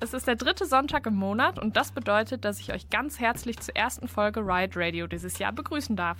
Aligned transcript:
Es 0.00 0.14
ist 0.14 0.28
der 0.28 0.36
dritte 0.36 0.64
Sonntag 0.64 1.06
im 1.06 1.16
Monat 1.16 1.58
und 1.58 1.76
das 1.76 1.90
bedeutet, 1.90 2.44
dass 2.44 2.60
ich 2.60 2.72
euch 2.72 2.88
ganz 2.88 3.18
herzlich 3.18 3.58
zur 3.58 3.74
ersten 3.74 4.06
Folge 4.06 4.40
Riot 4.40 4.76
Radio 4.76 5.08
dieses 5.08 5.40
Jahr 5.40 5.52
begrüßen 5.52 5.96
darf. 5.96 6.18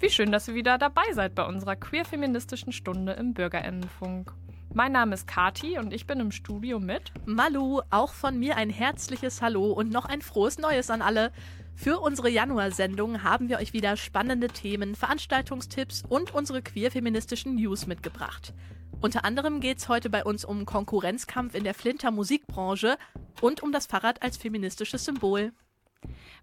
Wie 0.00 0.08
schön, 0.08 0.32
dass 0.32 0.48
ihr 0.48 0.54
wieder 0.54 0.78
dabei 0.78 1.02
seid 1.12 1.34
bei 1.34 1.44
unserer 1.44 1.76
queer-feministischen 1.76 2.72
Stunde 2.72 3.12
im 3.12 3.34
Bürgerinnenfunk. 3.34 4.32
Mein 4.72 4.92
Name 4.92 5.12
ist 5.12 5.26
Kati 5.26 5.78
und 5.78 5.92
ich 5.92 6.06
bin 6.06 6.20
im 6.20 6.32
Studio 6.32 6.80
mit 6.80 7.12
Malu. 7.26 7.82
Auch 7.90 8.14
von 8.14 8.38
mir 8.38 8.56
ein 8.56 8.70
herzliches 8.70 9.42
Hallo 9.42 9.72
und 9.72 9.92
noch 9.92 10.06
ein 10.06 10.22
frohes 10.22 10.56
Neues 10.56 10.88
an 10.88 11.02
alle. 11.02 11.32
Für 11.74 12.00
unsere 12.00 12.30
Januarsendung 12.30 13.22
haben 13.22 13.50
wir 13.50 13.58
euch 13.58 13.74
wieder 13.74 13.98
spannende 13.98 14.48
Themen, 14.48 14.94
Veranstaltungstipps 14.94 16.04
und 16.08 16.32
unsere 16.32 16.62
queer-feministischen 16.62 17.56
News 17.56 17.86
mitgebracht. 17.86 18.54
Unter 19.02 19.24
anderem 19.24 19.58
geht 19.58 19.78
es 19.78 19.88
heute 19.88 20.08
bei 20.10 20.22
uns 20.22 20.44
um 20.44 20.64
Konkurrenzkampf 20.64 21.56
in 21.56 21.64
der 21.64 21.74
Flinter 21.74 22.12
Musikbranche 22.12 22.96
und 23.40 23.60
um 23.60 23.72
das 23.72 23.86
Fahrrad 23.86 24.22
als 24.22 24.36
feministisches 24.36 25.04
Symbol. 25.04 25.52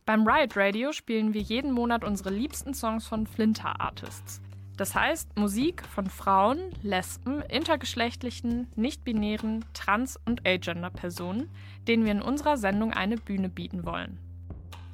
Beim 0.05 0.27
Riot 0.27 0.57
Radio 0.57 0.91
spielen 0.91 1.33
wir 1.33 1.39
jeden 1.39 1.71
Monat 1.71 2.03
unsere 2.03 2.31
liebsten 2.31 2.73
Songs 2.73 3.07
von 3.07 3.27
Flinter 3.27 3.79
Artists. 3.79 4.41
Das 4.75 4.93
heißt 4.93 5.37
Musik 5.37 5.85
von 5.85 6.07
Frauen, 6.07 6.73
Lesben, 6.83 7.41
intergeschlechtlichen, 7.43 8.67
nicht-binären, 8.75 9.63
trans- 9.73 10.19
und 10.25 10.45
agender-Personen, 10.45 11.49
denen 11.87 12.03
wir 12.03 12.11
in 12.11 12.21
unserer 12.21 12.57
Sendung 12.57 12.91
eine 12.91 13.15
Bühne 13.15 13.47
bieten 13.47 13.85
wollen. 13.85 14.19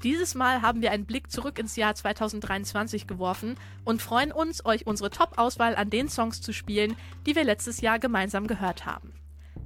Dieses 0.05 0.36
Mal 0.36 0.62
haben 0.62 0.84
wir 0.84 0.91
einen 0.91 1.08
Blick 1.08 1.32
zurück 1.32 1.58
ins 1.58 1.76
Jahr 1.76 1.95
2023 1.95 3.08
geworfen 3.08 3.55
und 3.86 4.04
freuen 4.04 4.31
uns, 4.31 4.64
euch 4.64 4.86
unsere 4.86 5.09
Top-Auswahl 5.09 5.76
an 5.76 5.90
den 5.90 6.09
Songs 6.09 6.44
zu 6.44 6.54
spielen, 6.54 6.95
die 7.26 7.36
wir 7.36 7.44
letztes 7.44 7.81
Jahr 7.81 7.98
gemeinsam 7.98 8.45
gehört 8.45 8.86
haben. 8.86 9.16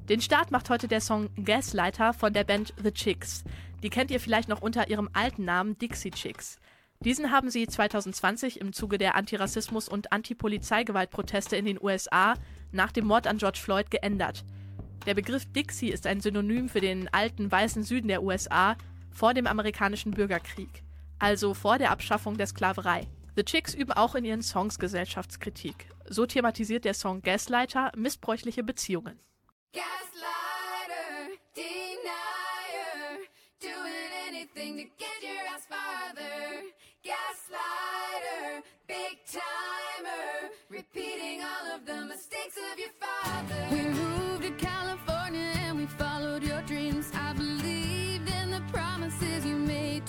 Den 0.08 0.22
Start 0.22 0.50
macht 0.50 0.70
heute 0.70 0.88
der 0.88 1.02
Song 1.02 1.30
Gaslighter 1.44 2.14
von 2.14 2.32
der 2.32 2.45
Band 2.45 2.73
The 2.82 2.94
Chicks. 2.94 3.44
Die 3.84 3.90
kennt 3.90 4.12
ihr 4.12 4.22
vielleicht 4.22 4.48
noch 4.48 4.62
unter 4.62 4.90
ihrem 4.90 5.10
alten 5.12 5.44
Namen 5.44 5.78
Dixie 5.78 6.12
Chicks. 6.12 6.58
Diesen 7.02 7.32
haben 7.32 7.50
sie 7.50 7.67
2020 7.67 8.62
im 8.62 8.72
Zuge 8.72 8.98
der 8.98 9.16
Antirassismus- 9.16 9.90
und 9.90 10.14
Antipolizeigewaltproteste 10.14 11.58
in 11.58 11.66
den 11.66 11.84
USA 11.84 12.36
nach 12.72 12.94
dem 12.94 13.08
Mord 13.08 13.28
an 13.28 13.40
George 13.40 13.60
Floyd 13.62 13.92
geändert. 13.92 14.45
Der 15.06 15.16
Begriff 15.16 15.52
Dixie 15.52 15.90
ist 15.90 16.08
ein 16.08 16.22
Synonym 16.22 16.70
für 16.70 16.82
den 16.82 17.14
alten 17.14 17.52
weißen 17.52 17.84
Süden 17.84 18.08
der 18.08 18.23
USA 18.23 18.78
vor 19.12 19.34
dem 19.34 19.48
amerikanischen 19.48 20.12
Bürgerkrieg, 20.12 20.84
also 21.20 21.54
vor 21.54 21.78
der 21.78 21.92
Abschaffung 21.92 22.38
der 22.38 22.48
Sklaverei. 22.48 23.08
The 23.36 23.44
Chicks 23.44 23.74
üben 23.74 23.94
auch 23.94 24.16
in 24.16 24.26
ihren 24.26 24.42
Songs 24.42 24.80
Gesellschaftskritik. 24.80 25.88
So 26.10 26.26
thematisiert 26.26 26.84
der 26.84 26.94
Song 26.94 27.22
Gaslighter 27.22 27.92
missbräuchliche 27.96 28.64
Beziehungen. 28.64 29.20
Gaslighter, 29.72 31.38
denier, 31.56 33.20
doing 33.62 34.12
anything 34.28 34.78
to 34.78 34.84
get 34.98 35.23
your 35.23 35.40
ass 35.56 35.66
farther. 35.68 36.64
Gaslighter, 37.04 38.64
big 38.88 39.20
timer, 39.26 40.50
repeating 40.70 41.42
all 41.42 41.76
of 41.76 41.86
the 41.86 42.06
mistakes 42.08 42.58
of 42.58 42.78
your 42.78 42.92
father. 43.00 44.29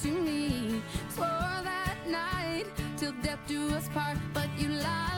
To 0.02 0.08
me. 0.08 0.80
Swore 1.10 1.26
that 1.26 1.98
night 2.06 2.64
till 2.96 3.12
death 3.22 3.38
do 3.46 3.68
us 3.74 3.88
part, 3.88 4.16
but 4.32 4.48
you 4.58 4.68
lied, 4.68 5.09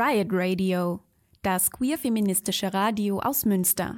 Riot 0.00 0.28
Radio, 0.30 1.00
das 1.42 1.72
queer-feministische 1.72 2.72
Radio 2.72 3.18
aus 3.18 3.44
Münster. 3.44 3.96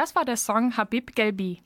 Das 0.00 0.14
war 0.16 0.24
der 0.24 0.38
Song 0.38 0.78
Habib 0.78 1.14
Gelbi. 1.14 1.62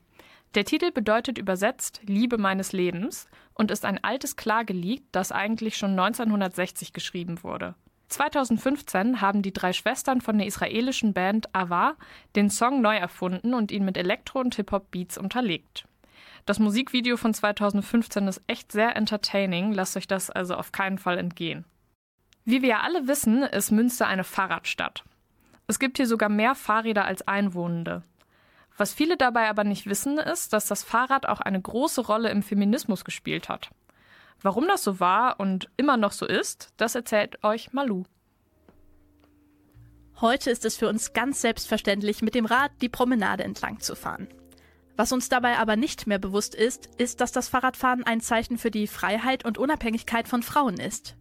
Der 0.55 0.65
Titel 0.65 0.91
bedeutet 0.91 1.37
übersetzt 1.37 2.01
Liebe 2.05 2.37
meines 2.37 2.73
Lebens 2.73 3.29
und 3.53 3.71
ist 3.71 3.85
ein 3.85 4.03
altes 4.03 4.35
Klagelied, 4.35 5.03
das 5.13 5.31
eigentlich 5.31 5.77
schon 5.77 5.91
1960 5.91 6.91
geschrieben 6.91 7.43
wurde. 7.43 7.75
2015 8.09 9.21
haben 9.21 9.41
die 9.41 9.53
drei 9.53 9.71
Schwestern 9.71 10.19
von 10.19 10.37
der 10.37 10.47
israelischen 10.47 11.13
Band 11.13 11.55
Ava 11.55 11.95
den 12.35 12.49
Song 12.49 12.81
neu 12.81 12.97
erfunden 12.97 13.53
und 13.53 13.71
ihn 13.71 13.85
mit 13.85 13.95
Elektro- 13.95 14.41
und 14.41 14.55
Hip-Hop-Beats 14.55 15.17
unterlegt. 15.17 15.87
Das 16.45 16.59
Musikvideo 16.59 17.15
von 17.15 17.33
2015 17.33 18.27
ist 18.27 18.41
echt 18.47 18.73
sehr 18.73 18.97
entertaining, 18.97 19.71
lasst 19.71 19.95
euch 19.95 20.07
das 20.07 20.29
also 20.29 20.55
auf 20.55 20.73
keinen 20.73 20.97
Fall 20.97 21.19
entgehen. 21.19 21.63
Wie 22.43 22.61
wir 22.61 22.67
ja 22.67 22.79
alle 22.81 23.07
wissen, 23.07 23.43
ist 23.43 23.71
Münster 23.71 24.07
eine 24.07 24.25
Fahrradstadt. 24.25 25.05
Es 25.67 25.79
gibt 25.79 25.95
hier 25.95 26.05
sogar 26.05 26.27
mehr 26.27 26.53
Fahrräder 26.53 27.05
als 27.05 27.25
Einwohnende. 27.29 28.03
Was 28.77 28.93
viele 28.93 29.17
dabei 29.17 29.49
aber 29.49 29.63
nicht 29.63 29.85
wissen, 29.87 30.17
ist, 30.17 30.51
dass 30.51 30.67
das 30.67 30.83
Fahrrad 30.83 31.27
auch 31.27 31.39
eine 31.39 31.61
große 31.61 32.01
Rolle 32.01 32.29
im 32.29 32.43
Feminismus 32.43 33.05
gespielt 33.05 33.47
hat. 33.47 33.69
Warum 34.41 34.67
das 34.67 34.83
so 34.83 34.99
war 34.99 35.39
und 35.39 35.69
immer 35.77 35.97
noch 35.97 36.11
so 36.11 36.25
ist, 36.25 36.69
das 36.77 36.95
erzählt 36.95 37.43
euch 37.43 37.71
Malu. 37.71 38.03
Heute 40.21 40.49
ist 40.49 40.65
es 40.65 40.77
für 40.77 40.87
uns 40.87 41.13
ganz 41.13 41.41
selbstverständlich, 41.41 42.21
mit 42.21 42.35
dem 42.35 42.45
Rad 42.45 42.71
die 42.81 42.89
Promenade 42.89 43.43
entlang 43.43 43.79
zu 43.79 43.95
fahren. 43.95 44.27
Was 44.97 45.11
uns 45.11 45.27
dabei 45.27 45.57
aber 45.57 45.75
nicht 45.75 46.07
mehr 46.07 46.19
bewusst 46.19 46.55
ist, 46.55 46.89
ist, 46.97 47.19
dass 47.19 47.33
das 47.33 47.49
Fahrradfahren 47.49 48.03
ein 48.03 48.21
Zeichen 48.21 48.57
für 48.57 48.71
die 48.71 48.87
Freiheit 48.87 49.43
und 49.43 49.57
Unabhängigkeit 49.57 50.27
von 50.27 50.41
Frauen 50.41 50.79
ist. 50.79 51.17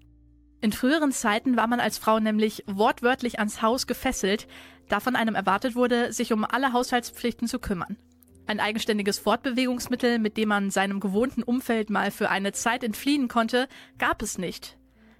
In 0.65 0.73
früheren 0.73 1.13
Zeiten 1.13 1.59
war 1.59 1.67
man 1.67 1.79
als 1.79 1.99
Frau 1.99 2.21
nämlich 2.21 2.65
wortwörtlich 2.67 3.39
ans 3.39 3.61
Haus 3.61 3.87
gefesselt, 3.87 4.49
da 4.89 4.99
von 4.99 5.15
einem 5.15 5.35
erwartet 5.35 5.75
wurde, 5.75 6.11
sich 6.11 6.33
um 6.33 6.43
alle 6.43 6.73
Haushaltspflichten 6.73 7.47
zu 7.47 7.59
kümmern. 7.59 7.99
Ein 8.47 8.61
eigenständiges 8.61 9.19
Fortbewegungsmittel, 9.19 10.19
mit 10.19 10.39
dem 10.39 10.49
man 10.49 10.71
seinem 10.71 11.01
gewohnten 11.01 11.43
Umfeld 11.43 11.91
mal 11.91 12.11
für 12.11 12.31
eine 12.31 12.53
Zeit 12.53 12.83
entfliehen 12.83 13.29
konnte, 13.29 13.69
gab 13.99 14.23
es 14.23 14.39
nicht. 14.39 14.79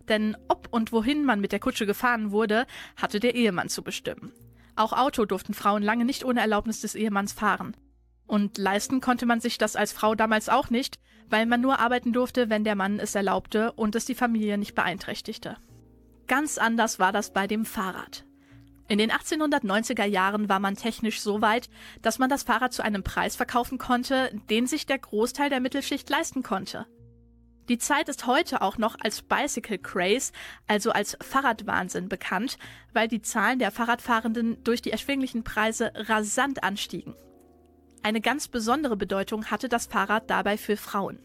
Denn 0.09 0.35
ob 0.49 0.69
und 0.71 0.93
wohin 0.93 1.27
man 1.27 1.43
mit 1.43 1.53
der 1.53 1.61
Kutsche 1.61 1.85
gefahren 1.85 2.31
wurde, 2.31 2.67
hatte 2.97 3.21
der 3.21 3.35
Ehemann 3.35 3.69
zu 3.69 3.83
bestimmen. 3.83 4.33
Auch 4.77 4.95
Auto 4.95 5.27
durften 5.27 5.53
Frauen 5.53 5.83
lange 5.83 6.07
nicht 6.07 6.25
ohne 6.25 6.41
Erlaubnis 6.41 6.81
des 6.81 6.95
Ehemanns 6.95 7.35
fahren. 7.35 7.77
Und 8.27 8.59
leisten 8.59 9.01
konnte 9.01 9.27
man 9.27 9.41
sich 9.41 9.59
das 9.59 9.77
als 9.77 9.93
Frau 9.93 10.15
damals 10.15 10.49
auch 10.49 10.71
nicht, 10.71 10.99
weil 11.29 11.47
man 11.47 11.61
nur 11.61 11.79
arbeiten 11.79 12.13
durfte, 12.13 12.51
wenn 12.51 12.65
der 12.65 12.75
Mann 12.75 12.99
es 12.99 13.15
erlaubte 13.15 13.73
und 13.73 13.95
es 13.95 14.05
die 14.05 14.15
Familie 14.15 14.59
nicht 14.59 14.75
beeinträchtigte. 14.75 15.57
Ganz 16.27 16.59
anders 16.59 16.99
war 16.99 17.13
das 17.13 17.33
bei 17.33 17.47
dem 17.47 17.65
Fahrrad. 17.65 18.25
In 18.87 18.99
den 18.99 19.11
1890er 19.11 20.05
Jahren 20.05 20.49
war 20.49 20.61
man 20.61 20.77
technisch 20.77 21.21
so 21.21 21.41
weit, 21.41 21.71
dass 22.03 22.19
man 22.19 22.29
das 22.29 22.43
Fahrrad 22.43 22.73
zu 22.73 22.83
einem 22.83 23.03
Preis 23.03 23.35
verkaufen 23.35 23.79
konnte, 23.79 24.31
den 24.51 24.67
sich 24.67 24.85
der 24.85 24.99
Großteil 24.99 25.49
der 25.49 25.61
Mittelschicht 25.61 26.09
leisten 26.11 26.43
konnte. 26.43 26.87
Die 27.71 27.79
Zeit 27.79 28.11
ist 28.11 28.27
heute 28.27 28.61
auch 28.61 28.77
noch 28.77 28.97
als 29.01 29.23
Bicycle 29.23 29.79
Craze, 29.79 30.33
also 30.67 30.91
als 30.91 31.17
Fahrradwahnsinn 31.23 32.11
bekannt, 32.11 32.59
weil 32.93 33.09
die 33.09 33.23
Zahlen 33.23 33.59
der 33.59 33.71
Fahrradfahrenden 33.71 34.63
durch 34.65 34.83
die 34.83 34.91
erschwinglichen 34.91 35.45
Preise 35.45 35.91
rasant 35.95 36.63
anstiegen. 36.63 37.15
Eine 38.05 38.21
ganz 38.21 38.49
besondere 38.49 38.99
Bedeutung 38.99 39.47
hatte 39.47 39.71
das 39.71 39.87
Fahrrad 39.87 40.29
dabei 40.29 40.59
für 40.59 40.77
Frauen. 40.77 41.19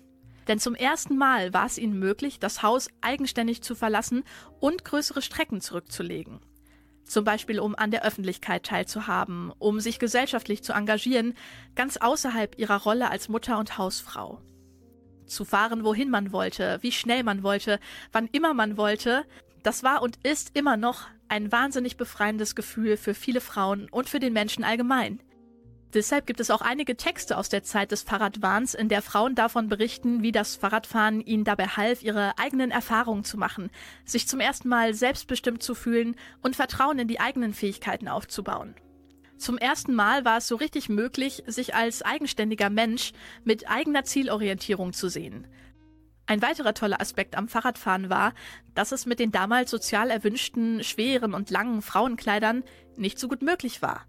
Denn 0.48 0.60
zum 0.60 0.76
ersten 0.76 1.18
Mal 1.18 1.54
war 1.54 1.66
es 1.66 1.78
ihnen 1.78 2.00
möglich, 2.00 2.40
das 2.40 2.64
Haus 2.64 2.88
eigenständig 3.02 3.62
zu 3.62 3.76
verlassen 3.76 4.24
und 4.62 4.86
größere 4.86 5.22
Strecken 5.22 5.60
zurückzulegen. 5.60 6.40
Zum 7.04 7.26
Beispiel, 7.26 7.60
um 7.60 7.76
an 7.76 7.92
der 7.92 8.06
Öffentlichkeit 8.06 8.66
teilzuhaben, 8.66 9.52
um 9.60 9.82
sich 9.82 10.00
gesellschaftlich 10.00 10.64
zu 10.64 10.72
engagieren, 10.72 11.34
ganz 11.76 11.98
außerhalb 11.98 12.58
ihrer 12.58 12.82
Rolle 12.82 13.12
als 13.12 13.28
Mutter 13.28 13.60
und 13.60 13.78
Hausfrau. 13.78 14.40
Zu 15.26 15.44
fahren, 15.44 15.84
wohin 15.84 16.10
man 16.10 16.32
wollte, 16.32 16.78
wie 16.80 16.94
schnell 16.94 17.24
man 17.24 17.44
wollte, 17.44 17.82
wann 18.14 18.30
immer 18.32 18.54
man 18.54 18.78
wollte, 18.78 19.26
das 19.64 19.84
war 19.84 20.02
und 20.02 20.18
ist 20.24 20.56
immer 20.56 20.78
noch 20.78 21.08
ein 21.28 21.52
wahnsinnig 21.52 21.98
befreiendes 21.98 22.56
Gefühl 22.56 22.96
für 22.96 23.14
viele 23.14 23.42
Frauen 23.42 23.90
und 23.92 24.08
für 24.08 24.22
den 24.22 24.32
Menschen 24.32 24.64
allgemein. 24.64 25.20
Deshalb 25.94 26.28
gibt 26.28 26.40
es 26.40 26.52
auch 26.52 26.62
einige 26.62 26.96
Texte 26.98 27.36
aus 27.36 27.50
der 27.50 27.64
Zeit 27.64 27.92
des 27.92 28.04
Fahrradwahns, 28.04 28.76
in 28.76 28.90
der 28.90 29.02
Frauen 29.02 29.34
davon 29.34 29.70
berichten, 29.70 30.22
wie 30.22 30.32
das 30.32 30.56
Fahrradfahren 30.56 31.22
ihnen 31.22 31.46
dabei 31.46 31.66
half, 31.66 32.04
ihre 32.04 32.38
eigenen 32.38 32.70
Erfahrungen 32.70 33.24
zu 33.24 33.38
machen, 33.38 33.72
sich 34.06 34.28
zum 34.28 34.40
ersten 34.40 34.70
Mal 34.70 34.94
selbstbestimmt 34.94 35.64
zu 35.64 35.74
fühlen 35.74 36.16
und 36.44 36.56
Vertrauen 36.56 37.00
in 37.00 37.08
die 37.08 37.20
eigenen 37.20 37.54
Fähigkeiten 37.54 38.08
aufzubauen. 38.08 38.76
Zum 39.38 39.58
ersten 39.58 39.96
Mal 39.96 40.26
war 40.26 40.38
es 40.38 40.48
so 40.48 40.58
richtig 40.58 40.90
möglich, 40.90 41.44
sich 41.48 41.74
als 41.74 42.04
eigenständiger 42.04 42.70
Mensch 42.70 43.14
mit 43.44 43.68
eigener 43.70 44.04
Zielorientierung 44.04 44.94
zu 44.94 45.10
sehen. 45.10 45.48
Ein 46.28 46.44
weiterer 46.44 46.76
toller 46.76 47.02
Aspekt 47.02 47.36
am 47.36 47.48
Fahrradfahren 47.48 48.12
war, 48.12 48.34
dass 48.76 48.92
es 48.92 49.08
mit 49.08 49.18
den 49.18 49.32
damals 49.32 49.72
sozial 49.72 50.12
erwünschten 50.12 50.84
schweren 50.84 51.34
und 51.34 51.50
langen 51.50 51.82
Frauenkleidern 51.82 52.64
nicht 52.98 53.18
so 53.18 53.28
gut 53.28 53.42
möglich 53.42 53.82
war. 53.82 54.06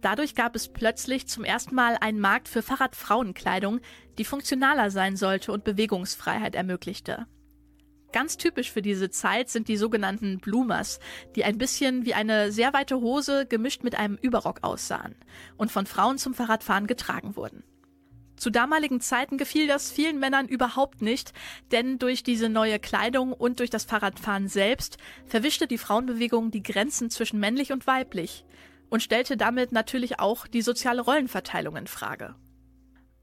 Dadurch 0.00 0.34
gab 0.34 0.56
es 0.56 0.68
plötzlich 0.68 1.26
zum 1.28 1.44
ersten 1.44 1.74
Mal 1.74 1.96
einen 2.00 2.20
Markt 2.20 2.48
für 2.48 2.62
Fahrradfrauenkleidung, 2.62 3.80
die 4.18 4.24
funktionaler 4.24 4.90
sein 4.90 5.16
sollte 5.16 5.52
und 5.52 5.64
Bewegungsfreiheit 5.64 6.54
ermöglichte. 6.54 7.26
Ganz 8.12 8.36
typisch 8.36 8.72
für 8.72 8.82
diese 8.82 9.10
Zeit 9.10 9.50
sind 9.50 9.68
die 9.68 9.76
sogenannten 9.76 10.38
Bloomers, 10.38 10.98
die 11.36 11.44
ein 11.44 11.58
bisschen 11.58 12.04
wie 12.04 12.14
eine 12.14 12.50
sehr 12.50 12.72
weite 12.72 13.00
Hose 13.00 13.46
gemischt 13.46 13.84
mit 13.84 13.94
einem 13.94 14.18
Überrock 14.20 14.64
aussahen 14.64 15.14
und 15.56 15.70
von 15.70 15.86
Frauen 15.86 16.18
zum 16.18 16.34
Fahrradfahren 16.34 16.88
getragen 16.88 17.36
wurden. 17.36 17.62
Zu 18.36 18.48
damaligen 18.48 19.02
Zeiten 19.02 19.36
gefiel 19.36 19.66
das 19.66 19.92
vielen 19.92 20.18
Männern 20.18 20.48
überhaupt 20.48 21.02
nicht, 21.02 21.34
denn 21.72 21.98
durch 21.98 22.22
diese 22.22 22.48
neue 22.48 22.78
Kleidung 22.78 23.34
und 23.34 23.60
durch 23.60 23.68
das 23.68 23.84
Fahrradfahren 23.84 24.48
selbst 24.48 24.96
verwischte 25.26 25.66
die 25.66 25.78
Frauenbewegung 25.78 26.50
die 26.50 26.62
Grenzen 26.62 27.10
zwischen 27.10 27.38
männlich 27.38 27.70
und 27.70 27.86
weiblich 27.86 28.46
und 28.90 29.02
stellte 29.02 29.36
damit 29.36 29.72
natürlich 29.72 30.20
auch 30.20 30.46
die 30.46 30.62
soziale 30.62 31.00
Rollenverteilung 31.00 31.76
in 31.76 31.86
Frage. 31.86 32.34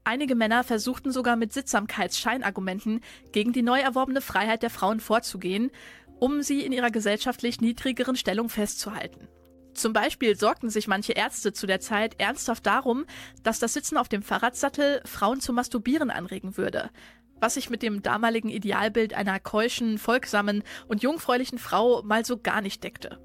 Einige 0.02 0.34
Männer 0.34 0.64
versuchten 0.64 1.12
sogar 1.12 1.36
mit 1.36 1.52
Sittsamkeitsscheinargumenten 1.52 3.02
gegen 3.32 3.52
die 3.52 3.62
neu 3.62 3.78
erworbene 3.78 4.22
Freiheit 4.22 4.62
der 4.62 4.70
Frauen 4.70 5.00
vorzugehen, 5.00 5.70
um 6.18 6.42
sie 6.42 6.62
in 6.64 6.72
ihrer 6.72 6.90
gesellschaftlich 6.90 7.60
niedrigeren 7.60 8.16
Stellung 8.16 8.48
festzuhalten. 8.48 9.28
Zum 9.74 9.92
Beispiel 9.92 10.34
sorgten 10.34 10.70
sich 10.70 10.88
manche 10.88 11.12
Ärzte 11.12 11.52
zu 11.52 11.66
der 11.66 11.78
Zeit 11.78 12.18
ernsthaft 12.18 12.66
darum, 12.66 13.04
dass 13.42 13.60
das 13.60 13.74
Sitzen 13.74 13.96
auf 13.96 14.08
dem 14.08 14.22
Fahrradsattel 14.22 15.02
Frauen 15.04 15.40
zu 15.40 15.52
masturbieren 15.52 16.10
anregen 16.10 16.56
würde, 16.56 16.90
was 17.38 17.54
sich 17.54 17.70
mit 17.70 17.82
dem 17.82 18.02
damaligen 18.02 18.48
Idealbild 18.48 19.14
einer 19.14 19.38
keuschen, 19.38 19.98
folgsamen 19.98 20.64
und 20.88 21.02
jungfräulichen 21.02 21.58
Frau 21.58 22.02
mal 22.02 22.24
so 22.24 22.38
gar 22.38 22.60
nicht 22.60 22.82
deckte. 22.82 23.20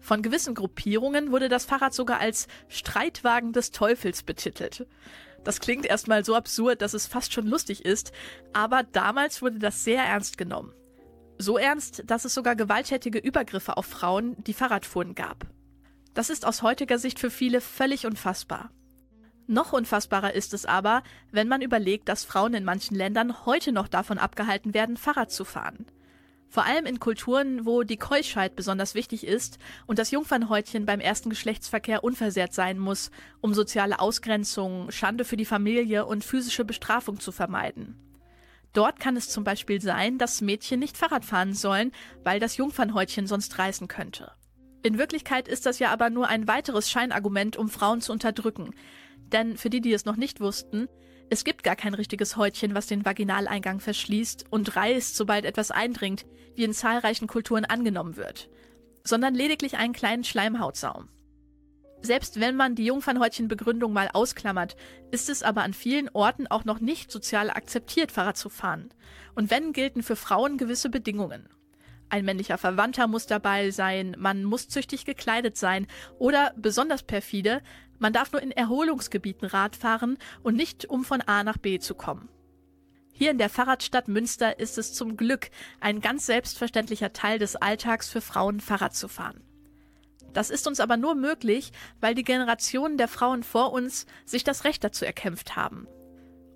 Von 0.00 0.22
gewissen 0.22 0.54
Gruppierungen 0.54 1.30
wurde 1.30 1.48
das 1.48 1.66
Fahrrad 1.66 1.94
sogar 1.94 2.18
als 2.18 2.48
Streitwagen 2.68 3.52
des 3.52 3.70
Teufels 3.70 4.22
betitelt. 4.22 4.86
Das 5.44 5.60
klingt 5.60 5.86
erstmal 5.86 6.24
so 6.24 6.34
absurd, 6.34 6.82
dass 6.82 6.94
es 6.94 7.06
fast 7.06 7.32
schon 7.32 7.46
lustig 7.46 7.84
ist, 7.84 8.12
aber 8.52 8.82
damals 8.82 9.40
wurde 9.42 9.58
das 9.58 9.84
sehr 9.84 10.02
ernst 10.02 10.36
genommen. 10.36 10.72
So 11.38 11.56
ernst, 11.56 12.02
dass 12.06 12.24
es 12.24 12.34
sogar 12.34 12.56
gewalttätige 12.56 13.18
Übergriffe 13.18 13.76
auf 13.76 13.86
Frauen, 13.86 14.36
die 14.44 14.52
Fahrrad 14.52 14.84
fuhren, 14.84 15.14
gab. 15.14 15.46
Das 16.12 16.28
ist 16.28 16.44
aus 16.44 16.62
heutiger 16.62 16.98
Sicht 16.98 17.18
für 17.18 17.30
viele 17.30 17.60
völlig 17.60 18.04
unfassbar. 18.04 18.70
Noch 19.46 19.72
unfassbarer 19.72 20.34
ist 20.34 20.54
es 20.54 20.66
aber, 20.66 21.02
wenn 21.32 21.48
man 21.48 21.62
überlegt, 21.62 22.08
dass 22.08 22.24
Frauen 22.24 22.54
in 22.54 22.64
manchen 22.64 22.94
Ländern 22.94 23.46
heute 23.46 23.72
noch 23.72 23.88
davon 23.88 24.18
abgehalten 24.18 24.74
werden, 24.74 24.96
Fahrrad 24.96 25.32
zu 25.32 25.44
fahren. 25.44 25.86
Vor 26.50 26.64
allem 26.64 26.84
in 26.84 26.98
Kulturen, 26.98 27.64
wo 27.64 27.84
die 27.84 27.96
Keuschheit 27.96 28.56
besonders 28.56 28.96
wichtig 28.96 29.24
ist 29.24 29.58
und 29.86 30.00
das 30.00 30.10
Jungfernhäutchen 30.10 30.84
beim 30.84 30.98
ersten 30.98 31.30
Geschlechtsverkehr 31.30 32.02
unversehrt 32.02 32.52
sein 32.52 32.76
muss, 32.76 33.12
um 33.40 33.54
soziale 33.54 34.00
Ausgrenzung, 34.00 34.90
Schande 34.90 35.24
für 35.24 35.36
die 35.36 35.44
Familie 35.44 36.06
und 36.06 36.24
physische 36.24 36.64
Bestrafung 36.64 37.20
zu 37.20 37.30
vermeiden. 37.30 37.94
Dort 38.72 38.98
kann 38.98 39.16
es 39.16 39.28
zum 39.28 39.44
Beispiel 39.44 39.80
sein, 39.80 40.18
dass 40.18 40.40
Mädchen 40.40 40.80
nicht 40.80 40.96
Fahrrad 40.96 41.24
fahren 41.24 41.54
sollen, 41.54 41.92
weil 42.24 42.40
das 42.40 42.56
Jungfernhäutchen 42.56 43.28
sonst 43.28 43.56
reißen 43.56 43.86
könnte. 43.86 44.32
In 44.82 44.98
Wirklichkeit 44.98 45.46
ist 45.46 45.66
das 45.66 45.78
ja 45.78 45.90
aber 45.90 46.10
nur 46.10 46.26
ein 46.26 46.48
weiteres 46.48 46.90
Scheinargument, 46.90 47.56
um 47.56 47.68
Frauen 47.68 48.00
zu 48.00 48.10
unterdrücken. 48.10 48.74
Denn 49.32 49.56
für 49.56 49.70
die, 49.70 49.80
die 49.80 49.92
es 49.92 50.04
noch 50.04 50.16
nicht 50.16 50.40
wussten, 50.40 50.88
es 51.32 51.44
gibt 51.44 51.62
gar 51.62 51.76
kein 51.76 51.94
richtiges 51.94 52.36
Häutchen, 52.36 52.74
was 52.74 52.88
den 52.88 53.04
Vaginaleingang 53.04 53.78
verschließt 53.78 54.46
und 54.50 54.74
reißt, 54.74 55.16
sobald 55.16 55.44
etwas 55.44 55.70
eindringt, 55.70 56.26
wie 56.56 56.64
in 56.64 56.72
zahlreichen 56.72 57.28
Kulturen 57.28 57.64
angenommen 57.64 58.16
wird, 58.16 58.50
sondern 59.04 59.34
lediglich 59.34 59.76
einen 59.76 59.92
kleinen 59.92 60.24
Schleimhautsaum. 60.24 61.08
Selbst 62.02 62.40
wenn 62.40 62.56
man 62.56 62.74
die 62.74 62.86
Jungfernhäutchenbegründung 62.86 63.92
mal 63.92 64.08
ausklammert, 64.12 64.74
ist 65.10 65.28
es 65.28 65.42
aber 65.42 65.62
an 65.62 65.74
vielen 65.74 66.08
Orten 66.08 66.46
auch 66.46 66.64
noch 66.64 66.80
nicht 66.80 67.12
sozial 67.12 67.50
akzeptiert, 67.50 68.10
Fahrrad 68.10 68.36
zu 68.36 68.48
fahren. 68.48 68.88
Und 69.34 69.50
wenn 69.50 69.72
gelten 69.72 70.02
für 70.02 70.16
Frauen 70.16 70.56
gewisse 70.56 70.88
Bedingungen. 70.88 71.48
Ein 72.08 72.24
männlicher 72.24 72.58
Verwandter 72.58 73.06
muss 73.06 73.26
dabei 73.26 73.70
sein, 73.70 74.16
man 74.18 74.42
muss 74.44 74.66
züchtig 74.66 75.04
gekleidet 75.04 75.56
sein 75.56 75.86
oder, 76.18 76.52
besonders 76.56 77.04
perfide, 77.04 77.62
man 78.00 78.12
darf 78.12 78.32
nur 78.32 78.42
in 78.42 78.50
Erholungsgebieten 78.50 79.46
Rad 79.46 79.76
fahren 79.76 80.18
und 80.42 80.56
nicht, 80.56 80.86
um 80.86 81.04
von 81.04 81.20
A 81.20 81.44
nach 81.44 81.58
B 81.58 81.78
zu 81.78 81.94
kommen. 81.94 82.28
Hier 83.12 83.30
in 83.30 83.38
der 83.38 83.50
Fahrradstadt 83.50 84.08
Münster 84.08 84.58
ist 84.58 84.78
es 84.78 84.94
zum 84.94 85.16
Glück 85.16 85.50
ein 85.80 86.00
ganz 86.00 86.26
selbstverständlicher 86.26 87.12
Teil 87.12 87.38
des 87.38 87.54
Alltags 87.54 88.08
für 88.08 88.22
Frauen, 88.22 88.60
Fahrrad 88.60 88.94
zu 88.94 89.08
fahren. 89.08 89.42
Das 90.32 90.48
ist 90.48 90.66
uns 90.66 90.80
aber 90.80 90.96
nur 90.96 91.14
möglich, 91.14 91.72
weil 92.00 92.14
die 92.14 92.24
Generationen 92.24 92.96
der 92.96 93.08
Frauen 93.08 93.42
vor 93.42 93.72
uns 93.72 94.06
sich 94.24 94.42
das 94.42 94.64
Recht 94.64 94.82
dazu 94.82 95.04
erkämpft 95.04 95.56
haben. 95.56 95.86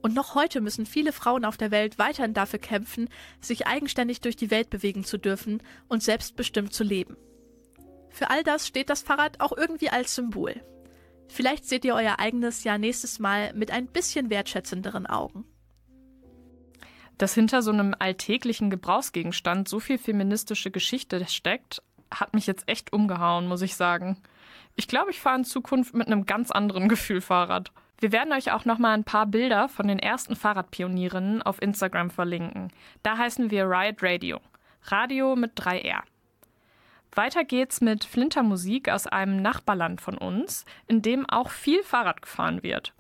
Und 0.01 0.15
noch 0.15 0.35
heute 0.35 0.61
müssen 0.61 0.87
viele 0.87 1.13
Frauen 1.13 1.45
auf 1.45 1.57
der 1.57 1.71
Welt 1.71 1.99
weiterhin 1.99 2.35
dafür 2.35 2.59
kämpfen, 2.59 3.09
sich 3.41 3.67
eigenständig 3.67 4.21
durch 4.21 4.37
die 4.37 4.51
Welt 4.51 4.71
bewegen 4.71 5.05
zu 5.05 5.19
dürfen 5.19 5.63
und 5.89 6.03
selbstbestimmt 6.03 6.73
zu 6.73 6.85
leben. 6.85 7.17
Für 8.11 8.31
all 8.31 8.43
das 8.45 8.67
steht 8.67 8.91
das 8.91 9.03
Fahrrad 9.03 9.41
auch 9.41 9.53
irgendwie 9.57 9.91
als 9.91 10.15
Symbol. 10.15 10.63
Vielleicht 11.29 11.65
seht 11.65 11.85
ihr 11.85 11.95
euer 11.95 12.19
eigenes 12.19 12.65
Jahr 12.65 12.79
nächstes 12.79 13.19
Mal 13.19 13.53
mit 13.55 13.71
ein 13.71 13.87
bisschen 13.87 14.31
wertschätzenderen 14.31 15.07
Augen. 15.07 15.45
Dass 17.19 17.35
hinter 17.35 17.63
so 17.63 17.71
einem 17.71 17.95
alltäglichen 17.99 18.71
Gebrauchsgegenstand 18.71 19.69
so 19.69 19.81
viel 19.81 19.99
feministische 19.99 20.71
Geschichte 20.71 21.25
steckt, 21.29 21.83
hat 22.11 22.35
mich 22.35 22.47
jetzt 22.47 22.69
echt 22.69 22.93
umgehauen, 22.93 23.47
muss 23.47 23.63
ich 23.63 23.77
sagen. 23.77 24.21
Ich 24.77 24.89
glaube, 24.89 25.11
ich 25.11 25.21
fahre 25.21 25.39
in 25.39 25.45
Zukunft 25.45 25.95
mit 25.95 26.09
einem 26.09 26.27
ganz 26.27 26.51
anderen 26.51 26.89
Gefühl 26.89 27.21
Fahrrad. 27.21 27.73
Wir 28.01 28.13
werden 28.13 28.33
euch 28.33 28.53
auch 28.53 28.65
noch 28.65 28.79
mal 28.79 28.93
ein 28.93 29.05
paar 29.05 29.27
Bilder 29.27 29.69
von 29.69 29.87
den 29.87 30.01
ersten 30.01 30.35
Fahrradpionierinnen 30.35 31.43
auf 31.43 31.63
Instagram 31.63 32.11
verlinken. 32.11 32.73
Da 33.03 33.17
heißen 33.17 33.51
wir 33.51 33.65
Riot 33.65 34.03
Radio. 34.03 34.41
Radio 34.83 35.37
mit 35.37 35.59
3R. 35.59 36.03
Weiter 37.17 37.45
geht's 37.45 37.81
mit 37.81 38.05
Flintermusik 38.05 38.89
aus 38.89 39.07
einem 39.07 39.41
Nachbarland 39.41 40.01
von 40.01 40.19
uns, 40.19 40.65
in 40.87 41.03
dem 41.03 41.29
auch 41.29 41.51
viel 41.51 41.83
Fahrrad 41.83 42.23
gefahren 42.23 42.63
wird. 42.63 42.93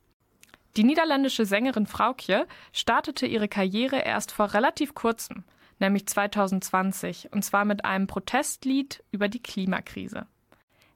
Die 0.77 0.85
niederländische 0.85 1.47
Sängerin 1.47 1.87
Fraukje 1.87 2.47
startete 2.73 3.27
ihre 3.27 3.49
Karriere 3.49 4.01
erst 4.01 4.33
vor 4.33 4.55
relativ 4.55 4.95
kurzem, 4.95 5.45
nämlich 5.79 6.07
2020, 6.07 7.33
und 7.33 7.45
zwar 7.45 7.65
mit 7.65 7.85
einem 7.85 8.07
Protestlied 8.07 9.05
über 9.13 9.29
die 9.29 9.43
Klimakrise. 9.43 10.27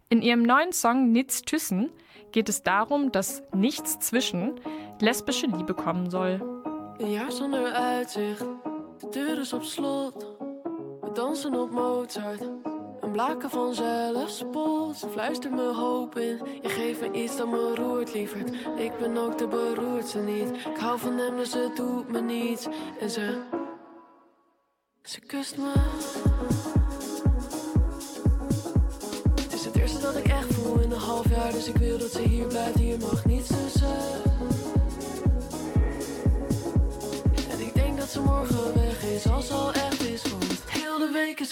In 0.08 0.22
ihrem 0.22 0.42
neuen 0.42 0.72
Song 0.72 1.12
Nichts 1.12 1.42
Thyssen 1.42 1.90
geht 2.32 2.48
es 2.48 2.62
darum, 2.62 3.12
dass 3.12 3.42
nichts 3.54 3.98
zwischen 4.00 4.60
lesbische 5.00 5.46
Liebe 5.46 5.74
kommen 5.74 6.10
soll. 6.10 6.40
Een 6.98 7.12
jaar 7.12 7.30
zonder 7.30 7.72
uitzicht, 7.72 8.44
de 9.00 9.08
deur 9.10 9.38
is 9.38 9.52
op 9.52 9.64
slot. 9.64 10.26
We 11.02 11.12
dansen 11.12 11.54
op 11.54 11.70
Mozart, 11.70 12.42
blaken 13.10 13.50
van 13.50 13.74
zelfspot. 13.74 14.96
Ze 14.96 15.08
fluistert 15.08 15.54
me 15.54 15.74
hoop 15.74 16.18
in, 16.18 16.40
je 16.62 16.68
geeft 16.68 17.00
me 17.00 17.10
iets 17.10 17.36
dat 17.36 17.48
me 17.48 17.74
roert, 17.74 18.14
lieverd. 18.14 18.50
Ik 18.76 18.98
ben 18.98 19.16
ook 19.16 19.38
de 19.38 19.46
beroerdste 19.46 20.18
niet, 20.18 20.48
ik 20.50 20.76
hou 20.78 20.98
van 20.98 21.18
hem 21.18 21.36
dus 21.36 21.52
het 21.52 21.76
doet 21.76 22.10
me 22.10 22.20
niets. 22.20 22.66
En 23.00 23.10
ze, 23.10 23.40
ze 25.02 25.20
kust 25.20 25.56
me. 25.56 25.72
Het 29.42 29.52
is 29.52 29.64
het 29.64 29.76
eerste 29.76 30.00
dat 30.00 30.16
ik 30.16 30.26
echt 30.26 30.54
voel 30.54 30.78
in 30.80 30.90
een 30.90 30.98
half 30.98 31.30
jaar, 31.30 31.52
dus 31.52 31.68
ik 31.68 31.76
wil 31.76 31.98
dat 31.98 32.10
ze 32.10 32.22
hier 32.22 32.46
blijft. 32.46 32.78
Hier 32.78 32.98
mag 32.98 33.24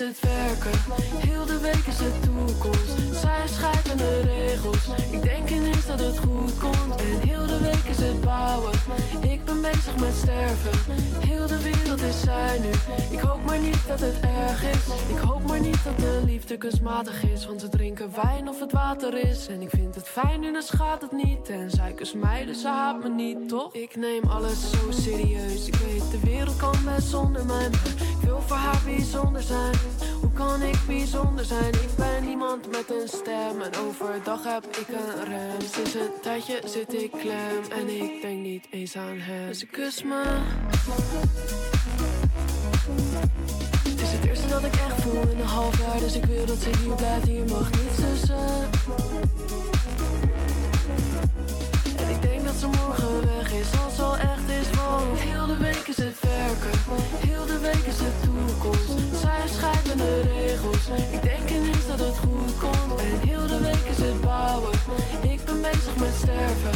is 0.00 0.06
het 0.06 0.20
werken, 0.20 0.80
heel 1.28 1.44
de 1.46 1.58
week 1.58 1.86
is 1.86 1.98
het 1.98 2.22
toekomst. 2.22 3.20
Zij 3.20 3.46
schrijven 3.46 3.96
de 3.96 4.20
regels, 4.20 4.88
ik 5.10 5.22
denk 5.22 5.50
ineens 5.50 5.86
dat 5.86 6.00
het 6.00 6.18
goed 6.18 6.58
komt. 6.58 7.00
En 7.00 7.28
heel 7.28 7.46
de 7.46 7.60
week 7.60 7.84
is 7.84 7.98
het 7.98 8.20
bouwen, 8.20 8.72
ik 9.20 9.44
ben 9.44 9.60
bezig 9.60 9.96
met 9.98 10.14
sterven. 10.14 10.94
Heel 11.18 11.46
de 11.46 11.62
wereld 11.62 12.00
is 12.00 12.20
zij 12.20 12.58
nu, 12.58 12.70
ik 13.16 13.18
hoop 13.18 13.44
maar 13.44 13.58
niet 13.58 13.86
dat 13.86 14.00
het 14.00 14.20
erg 14.20 14.62
is. 14.62 14.84
Ik 15.08 15.18
hoop 15.18 15.46
maar 15.46 15.60
niet 15.60 15.84
dat 15.84 15.98
de 15.98 16.22
liefde 16.24 16.56
kunstmatig 16.56 17.22
is, 17.22 17.46
want 17.46 17.60
ze 17.60 17.68
drinken 17.68 18.10
wijn 18.22 18.48
of 18.48 18.60
het 18.60 18.72
water 18.72 19.14
is. 19.28 19.48
En 19.48 19.62
ik 19.62 19.70
vind 19.70 19.94
het 19.94 20.08
fijn 20.08 20.40
nu, 20.40 20.52
dan 20.52 20.62
schaadt 20.62 21.02
het 21.02 21.12
niet. 21.12 21.48
En 21.48 21.70
zij 21.70 21.92
kust 21.92 22.14
mij, 22.14 22.44
dus 22.44 22.60
ze 22.60 22.68
haat 22.68 23.02
me 23.02 23.08
niet, 23.08 23.48
toch? 23.48 23.74
Ik 23.74 23.96
neem 23.96 24.22
alles 24.28 24.70
zo 24.70 24.90
serieus, 24.90 25.66
ik 25.66 25.74
weet 25.74 26.10
de 26.10 26.20
wereld 26.24 26.56
kan 26.56 26.76
best 26.84 27.08
zonder 27.08 27.44
mij. 27.46 27.70
Ik 28.26 28.32
wil 28.32 28.40
voor 28.40 28.56
haar 28.56 28.80
bijzonder 28.84 29.42
zijn. 29.42 29.74
Hoe 30.20 30.32
kan 30.32 30.62
ik 30.62 30.76
bijzonder 30.86 31.44
zijn? 31.44 31.68
Ik 31.72 31.96
ben 31.96 32.28
iemand 32.28 32.70
met 32.70 32.90
een 32.90 33.08
stem 33.08 33.60
en 33.60 33.70
overdag 33.86 34.44
heb 34.44 34.64
ik 34.64 34.88
een 34.88 35.24
rem. 35.24 35.60
Sinds 35.72 35.94
een 35.94 36.10
tijdje 36.22 36.62
zit 36.64 36.94
ik 36.94 37.10
klem 37.10 37.62
en 37.78 37.88
ik 37.88 38.22
denk 38.22 38.40
niet 38.42 38.66
eens 38.70 38.96
aan 38.96 39.18
hem. 39.18 39.54
Ze 39.54 39.66
kust 39.66 40.04
me. 40.04 40.22
Het 43.88 44.00
is 44.00 44.12
het 44.12 44.24
eerste 44.24 44.48
dat 44.48 44.64
ik 44.64 44.74
echt 44.74 45.02
voel 45.02 45.20
in 45.20 45.40
een 45.40 45.46
half 45.46 45.78
jaar, 45.78 45.98
dus 45.98 46.14
ik 46.14 46.24
wil 46.24 46.46
dat 46.46 46.58
ze 46.58 46.70
hier 46.82 46.94
blijft. 46.94 47.26
Hier 47.26 47.44
mag 47.48 47.70
niets 47.70 47.96
tussen. 47.96 48.68
En 51.96 52.08
ik 52.08 52.22
denk 52.22 52.44
dat 52.44 52.54
ze 52.54 52.66
morgen 52.66 53.26
weg 53.26 53.52
is, 53.52 53.66
als 53.84 54.00
al 54.00 54.16
echt 54.16 54.35
heel 57.26 57.46
de 57.46 57.58
week 57.58 57.84
is 57.92 57.98
het 57.98 58.22
toekomst. 58.22 59.20
Zij 59.20 59.42
schrijven 59.56 59.96
de 59.98 60.20
regels, 60.20 60.84
ik 61.12 61.22
denk 61.22 61.50
ineens 61.50 61.86
dat 61.86 61.98
het 61.98 62.18
goed 62.18 62.58
komt. 62.58 63.00
En 63.00 63.28
heel 63.28 63.46
de 63.46 63.60
week 63.60 63.84
is 63.92 63.98
het 63.98 64.20
bouwen, 64.20 64.72
ik 65.32 65.44
ben 65.44 65.60
bezig 65.62 65.96
met 65.96 66.14
sterven. 66.22 66.74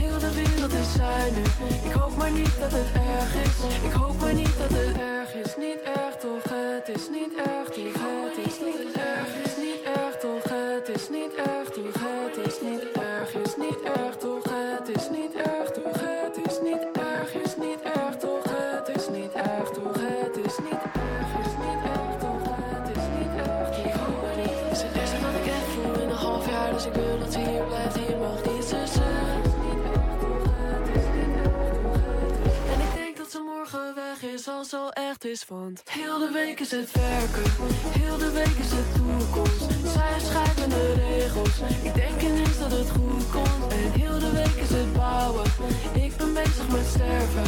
Heel 0.00 0.18
de 0.18 0.32
wereld 0.34 0.72
is 0.72 0.92
zij 0.92 1.30
nu, 1.36 1.44
ik 1.88 1.94
hoop 2.00 2.16
maar 2.16 2.30
niet 2.30 2.54
dat 2.60 2.72
het 2.72 2.90
erg 3.10 3.32
is. 3.46 3.56
Ik 3.88 3.92
hoop 3.92 4.20
maar 4.20 4.34
niet 4.34 4.54
dat 4.62 4.72
het 4.80 4.96
erg 5.14 5.30
is, 5.44 5.52
niet 5.64 5.80
erg 5.96 6.14
toch, 6.24 6.44
het 6.48 6.88
is 6.96 7.04
niet 7.16 7.32
erg 7.50 7.68
toch, 7.76 7.96
het 8.26 8.36
is 8.48 8.56
niet 8.66 8.92
erg, 9.10 9.28
is 9.48 9.56
niet 9.64 9.80
erg 9.96 10.14
toch, 10.24 10.46
het 10.66 10.88
is 10.96 11.04
niet 11.16 11.34
erg 11.50 11.68
toch, 11.76 11.96
het 12.26 12.37
weg 34.48 34.56
is 34.56 34.58
als 34.58 34.70
het 34.70 34.80
al 34.80 34.92
echt 35.08 35.24
is, 35.24 35.44
heel 35.84 36.18
de 36.18 36.30
week 36.32 36.60
is 36.60 36.70
het 36.70 36.92
werken, 36.92 37.50
heel 38.00 38.18
de 38.18 38.30
week 38.30 38.56
is 38.64 38.70
het 38.78 38.88
toekomst. 38.94 39.66
Zij 39.94 40.18
schrijven 40.28 40.68
de 40.68 40.94
regels, 40.94 41.56
ik 41.82 41.94
denk 41.94 42.20
ineens 42.20 42.58
dat 42.58 42.70
het 42.70 42.90
goed 42.90 43.30
komt. 43.30 43.72
En 43.72 44.00
heel 44.00 44.18
de 44.18 44.32
week 44.32 44.56
is 44.64 44.70
het 44.70 44.92
bouwen, 44.92 45.44
ik 45.92 46.16
ben 46.16 46.32
bezig 46.34 46.68
met 46.68 46.86
sterven. 46.94 47.46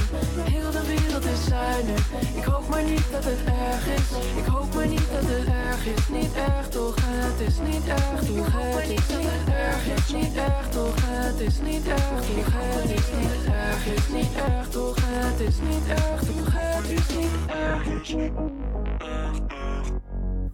Heel 0.55 0.71
de 0.71 0.85
wereld 0.87 1.25
is 1.25 1.45
nu, 1.89 1.97
ik 2.41 2.45
hoop 2.45 2.69
maar 2.69 2.83
niet 2.83 3.07
dat 3.13 3.25
het 3.25 3.43
erg 3.45 3.85
is. 3.99 4.09
Ik 4.43 4.47
hoop 4.55 4.75
maar 4.75 4.89
niet 4.89 5.09
dat 5.15 5.27
het 5.33 5.47
erg 5.67 5.83
is, 5.95 6.09
niet 6.09 6.35
erg 6.35 6.69
toch, 6.69 6.97
het 6.99 7.41
is. 7.49 7.57
Niet 7.71 7.87
erg 7.87 8.21
toch, 8.29 8.49
het 8.53 8.89
is. 8.99 9.07
Niet 9.19 9.37
erg, 9.49 9.87
is. 9.97 10.13
Niet 10.13 10.35
toch, 10.69 10.95
het 10.97 11.41
is. 11.41 11.57
Niet 11.69 11.87
erg 11.87 12.29
toch, 12.29 12.57
het 12.65 12.91
is. 12.99 13.07
Niet 13.21 13.45
erg, 13.47 13.87
is. 13.87 14.09
Niet 14.17 14.35
erg 14.49 14.69
toch, 14.69 14.97
het 15.01 15.41
is. 15.41 15.57
Niet 15.69 15.87
erg 15.89 16.21
toch, 16.21 16.53
het. 16.53 17.50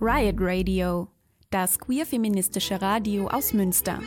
Riot 0.00 0.36
Radio, 0.38 1.08
das 1.50 1.78
queer-feministische 1.78 2.80
Radio 2.80 3.28
aus 3.28 3.52
Münster. 3.52 3.98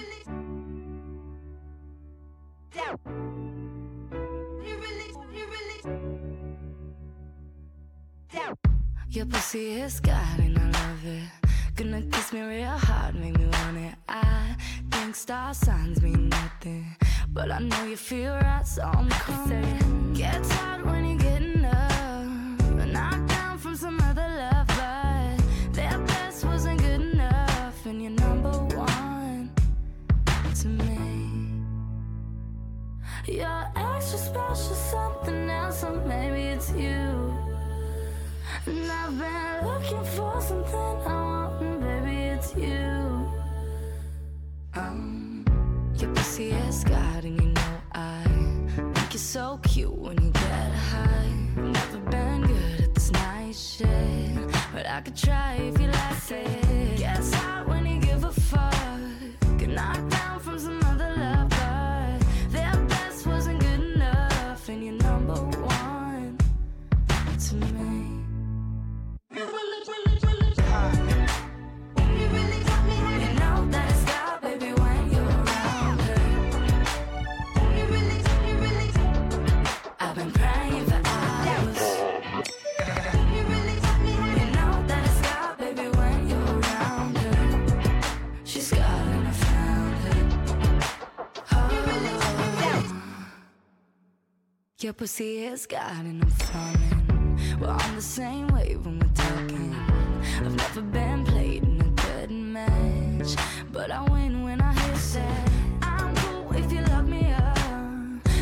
Your 9.12 9.26
pussy 9.26 9.82
is 9.82 10.00
God 10.00 10.40
and 10.40 10.58
I 10.58 10.66
love 10.66 11.06
it. 11.06 11.50
Gonna 11.76 12.02
kiss 12.12 12.32
me 12.32 12.42
real 12.42 12.78
hard, 12.78 13.16
make 13.16 13.38
me 13.38 13.48
want 13.48 13.78
it. 13.78 13.96
I 14.08 14.56
think 14.92 15.16
star 15.16 15.54
signs 15.54 16.00
mean 16.02 16.30
nothing, 16.30 16.86
but 17.30 17.52
I 17.52 17.60
know 17.60 17.86
you 17.86 17.98
feel 17.98 18.36
right, 18.36 18.66
so 18.68 18.84
I'm 18.84 19.10
coming. 19.10 20.14
Get 20.14 20.44
tired 20.44 20.86
when 20.86 21.06
you're 21.06 21.18
getting 21.18 21.49
special, 34.60 34.76
something 34.76 35.50
else, 35.50 35.84
or 35.84 35.96
maybe 36.06 36.42
it's 36.50 36.72
you. 36.72 37.34
And 38.66 38.92
I've 38.92 39.18
been 39.18 39.68
looking 39.68 40.04
for 40.16 40.42
something 40.42 40.76
I 40.76 41.14
want, 41.14 41.62
and 41.62 41.82
baby, 41.82 42.16
it's 42.34 42.56
you. 42.56 43.32
Um, 44.76 45.46
your 45.98 46.14
pussy 46.14 46.52
is 46.52 46.84
God, 46.84 47.24
and 47.24 47.42
you 47.42 47.50
know 47.50 47.82
I 47.94 48.24
think 48.76 49.14
you're 49.14 49.20
so 49.20 49.60
cute 49.64 49.98
when 49.98 50.22
you 50.22 50.32
get 50.32 50.72
high. 50.92 51.32
Never 51.56 52.00
been 52.12 52.42
good 52.42 52.82
at 52.82 52.94
this 52.96 53.12
night 53.12 53.56
shit, 53.56 54.52
but 54.74 54.86
I 54.86 55.02
could 55.02 55.16
try 55.16 55.56
if 55.56 55.80
you 55.80 55.88
like 55.88 56.32
it. 56.32 56.69
Your 94.82 94.94
pussy 94.94 95.44
is 95.44 95.66
God 95.66 96.06
and 96.06 96.24
I'm 96.24 96.30
falling. 96.30 97.60
We're 97.60 97.68
on 97.68 97.96
the 97.98 98.02
same 98.02 98.48
wave 98.48 98.86
when 98.86 98.98
we're 99.00 99.14
talking. 99.14 99.76
I've 100.38 100.56
never 100.56 100.82
been 100.82 101.26
played 101.26 101.64
in 101.64 101.82
a 101.82 102.02
good 102.02 102.32
match, 102.32 103.36
but 103.74 103.92
I 103.92 104.02
win 104.10 104.46
when 104.46 104.62
I 104.62 104.72
hit 104.72 104.96
that. 105.16 105.50
I'm 105.82 106.16
cool 106.16 106.54
if 106.54 106.72
you 106.72 106.80
lock 106.84 107.04
me 107.04 107.30
up. 107.34 107.58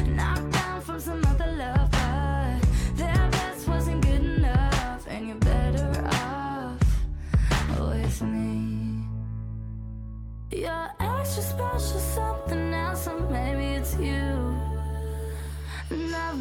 Knocked 0.09 0.51
down 0.51 0.81
from 0.81 0.99
some 0.99 1.25
other 1.25 1.51
love, 1.53 1.89
but 1.89 2.61
their 2.93 3.29
best 3.31 3.67
wasn't 3.67 4.03
good 4.05 4.23
enough, 4.23 5.07
and 5.07 5.27
you're 5.29 5.37
better 5.37 6.07
off 6.11 6.79
with 7.79 8.21
me. 8.21 9.01
You're 10.51 10.89
extra 10.99 11.41
special, 11.41 11.99
something 11.99 12.36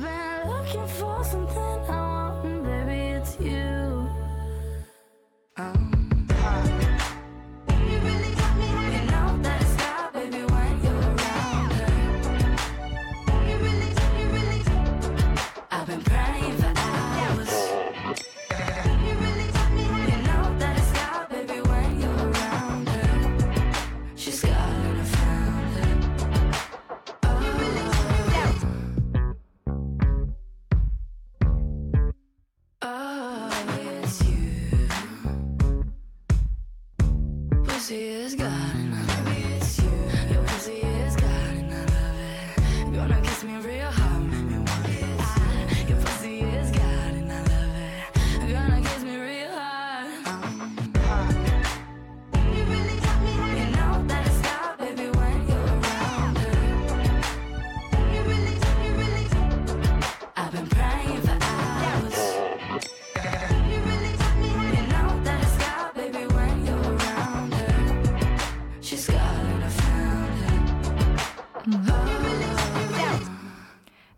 Been 0.01 0.51
looking 0.51 0.87
for 0.89 1.25
something 1.25 1.86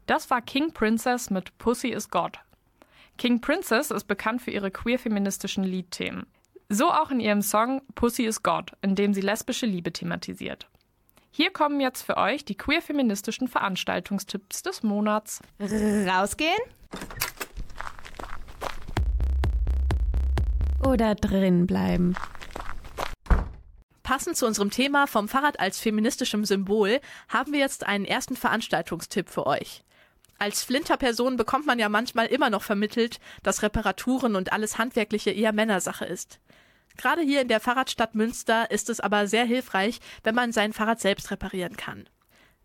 Das 0.08 0.30
war 0.30 0.40
King 0.40 0.72
Princess 0.72 1.28
mit 1.28 1.58
Pussy 1.58 1.88
is 1.88 2.08
God. 2.08 2.38
King 3.18 3.42
Princess 3.42 3.90
ist 3.90 4.04
bekannt 4.04 4.40
für 4.40 4.50
ihre 4.50 4.70
queer-feministischen 4.70 5.64
Liedthemen. 5.64 6.24
So 6.70 6.90
auch 6.90 7.10
in 7.10 7.20
ihrem 7.20 7.42
Song 7.42 7.82
Pussy 7.94 8.24
is 8.24 8.42
God, 8.42 8.72
in 8.80 8.94
dem 8.94 9.12
sie 9.12 9.20
lesbische 9.20 9.66
Liebe 9.66 9.92
thematisiert. 9.92 10.66
Hier 11.30 11.52
kommen 11.52 11.78
jetzt 11.78 12.04
für 12.04 12.16
euch 12.16 12.46
die 12.46 12.56
queer-feministischen 12.56 13.48
Veranstaltungstipps 13.48 14.62
des 14.62 14.82
Monats. 14.82 15.42
Rausgehen? 15.60 16.58
Oder 20.86 21.16
drin 21.16 21.66
bleiben. 21.66 22.14
Passend 24.02 24.38
zu 24.38 24.46
unserem 24.46 24.70
Thema 24.70 25.06
vom 25.06 25.28
Fahrrad 25.28 25.60
als 25.60 25.78
feministischem 25.78 26.46
Symbol 26.46 26.98
haben 27.28 27.52
wir 27.52 27.60
jetzt 27.60 27.84
einen 27.84 28.06
ersten 28.06 28.36
Veranstaltungstipp 28.36 29.28
für 29.28 29.46
euch. 29.46 29.84
Als 30.38 30.62
Flinter-Person 30.62 31.36
bekommt 31.36 31.66
man 31.66 31.80
ja 31.80 31.88
manchmal 31.88 32.26
immer 32.26 32.48
noch 32.48 32.62
vermittelt, 32.62 33.18
dass 33.42 33.62
Reparaturen 33.62 34.36
und 34.36 34.52
alles 34.52 34.78
Handwerkliche 34.78 35.30
eher 35.30 35.52
Männersache 35.52 36.04
ist. 36.04 36.38
Gerade 36.96 37.22
hier 37.22 37.40
in 37.40 37.48
der 37.48 37.60
Fahrradstadt 37.60 38.14
Münster 38.14 38.70
ist 38.70 38.88
es 38.88 39.00
aber 39.00 39.26
sehr 39.26 39.44
hilfreich, 39.44 40.00
wenn 40.22 40.36
man 40.36 40.52
sein 40.52 40.72
Fahrrad 40.72 41.00
selbst 41.00 41.30
reparieren 41.32 41.76
kann. 41.76 42.08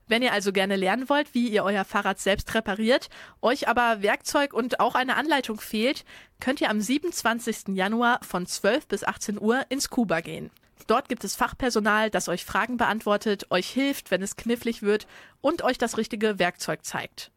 Wenn 0.08 0.22
ihr 0.22 0.34
also 0.34 0.52
gerne 0.52 0.76
lernen 0.76 1.10
wollt, 1.10 1.34
wie 1.34 1.48
ihr 1.48 1.64
euer 1.64 1.86
Fahrrad 1.86 2.20
selbst 2.20 2.54
repariert, 2.54 3.10
euch 3.42 3.68
aber 3.68 4.02
Werkzeug 4.02 4.54
und 4.54 4.80
auch 4.80 4.96
eine 4.96 5.16
Anleitung 5.16 5.60
fehlt, 5.60 6.06
könnt 6.40 6.62
ihr 6.62 6.70
am 6.70 6.80
27. 6.82 7.70
Januar 7.70 8.20
von 8.22 8.46
12 8.46 8.88
bis 8.88 9.04
18 9.04 9.40
Uhr 9.40 9.66
ins 9.70 9.90
Kuba 9.90 10.20
gehen. 10.20 10.52
Dort 10.88 11.10
gibt 11.10 11.24
es 11.24 11.36
Fachpersonal, 11.36 12.10
das 12.10 12.28
euch 12.28 12.44
Fragen 12.44 12.78
beantwortet, 12.78 13.48
euch 13.50 13.70
hilft, 13.70 14.12
wenn 14.12 14.22
es 14.22 14.36
knifflig 14.36 14.82
wird 14.82 15.08
und 15.42 15.64
euch 15.64 15.78
das 15.78 15.98
richtige 15.98 16.38
Werkzeug 16.38 16.84
zeigt. 16.84 17.32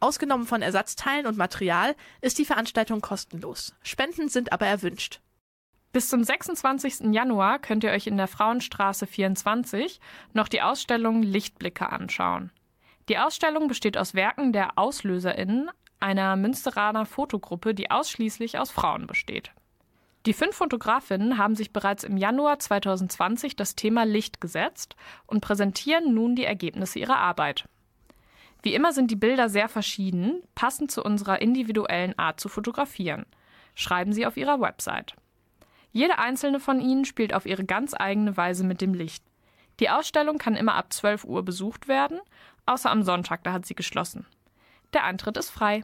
Ausgenommen 0.00 0.46
von 0.46 0.62
Ersatzteilen 0.62 1.26
und 1.26 1.36
Material 1.36 1.94
ist 2.22 2.38
die 2.38 2.46
Veranstaltung 2.46 3.02
kostenlos. 3.02 3.74
Spenden 3.82 4.28
sind 4.28 4.52
aber 4.52 4.66
erwünscht. 4.66 5.20
Bis 5.92 6.08
zum 6.08 6.24
26. 6.24 7.12
Januar 7.12 7.58
könnt 7.58 7.84
ihr 7.84 7.90
euch 7.90 8.06
in 8.06 8.16
der 8.16 8.28
Frauenstraße 8.28 9.06
24 9.06 10.00
noch 10.32 10.48
die 10.48 10.62
Ausstellung 10.62 11.22
Lichtblicke 11.22 11.90
anschauen. 11.90 12.50
Die 13.08 13.18
Ausstellung 13.18 13.68
besteht 13.68 13.98
aus 13.98 14.14
Werken 14.14 14.52
der 14.52 14.78
AuslöserInnen, 14.78 15.68
einer 15.98 16.36
Münsteraner 16.36 17.06
Fotogruppe, 17.06 17.74
die 17.74 17.90
ausschließlich 17.90 18.58
aus 18.58 18.70
Frauen 18.70 19.06
besteht. 19.06 19.50
Die 20.26 20.32
fünf 20.32 20.56
Fotografinnen 20.56 21.38
haben 21.38 21.56
sich 21.56 21.72
bereits 21.72 22.04
im 22.04 22.16
Januar 22.16 22.58
2020 22.58 23.56
das 23.56 23.74
Thema 23.74 24.04
Licht 24.04 24.40
gesetzt 24.40 24.94
und 25.26 25.40
präsentieren 25.40 26.14
nun 26.14 26.36
die 26.36 26.44
Ergebnisse 26.44 26.98
ihrer 26.98 27.18
Arbeit. 27.18 27.64
Wie 28.62 28.74
immer 28.74 28.92
sind 28.92 29.10
die 29.10 29.16
Bilder 29.16 29.48
sehr 29.48 29.68
verschieden, 29.68 30.42
passend 30.54 30.90
zu 30.90 31.02
unserer 31.02 31.40
individuellen 31.40 32.18
Art 32.18 32.40
zu 32.40 32.48
fotografieren, 32.48 33.26
schreiben 33.74 34.12
sie 34.12 34.26
auf 34.26 34.36
ihrer 34.36 34.60
Website. 34.60 35.14
Jede 35.92 36.18
einzelne 36.18 36.60
von 36.60 36.80
ihnen 36.80 37.04
spielt 37.04 37.34
auf 37.34 37.46
ihre 37.46 37.64
ganz 37.64 37.94
eigene 37.98 38.36
Weise 38.36 38.64
mit 38.64 38.80
dem 38.80 38.94
Licht. 38.94 39.24
Die 39.80 39.90
Ausstellung 39.90 40.38
kann 40.38 40.56
immer 40.56 40.74
ab 40.74 40.92
12 40.92 41.24
Uhr 41.24 41.42
besucht 41.42 41.88
werden, 41.88 42.20
außer 42.66 42.90
am 42.90 43.02
Sonntag, 43.02 43.42
da 43.44 43.52
hat 43.52 43.66
sie 43.66 43.74
geschlossen. 43.74 44.26
Der 44.92 45.04
Eintritt 45.04 45.36
ist 45.36 45.50
frei. 45.50 45.82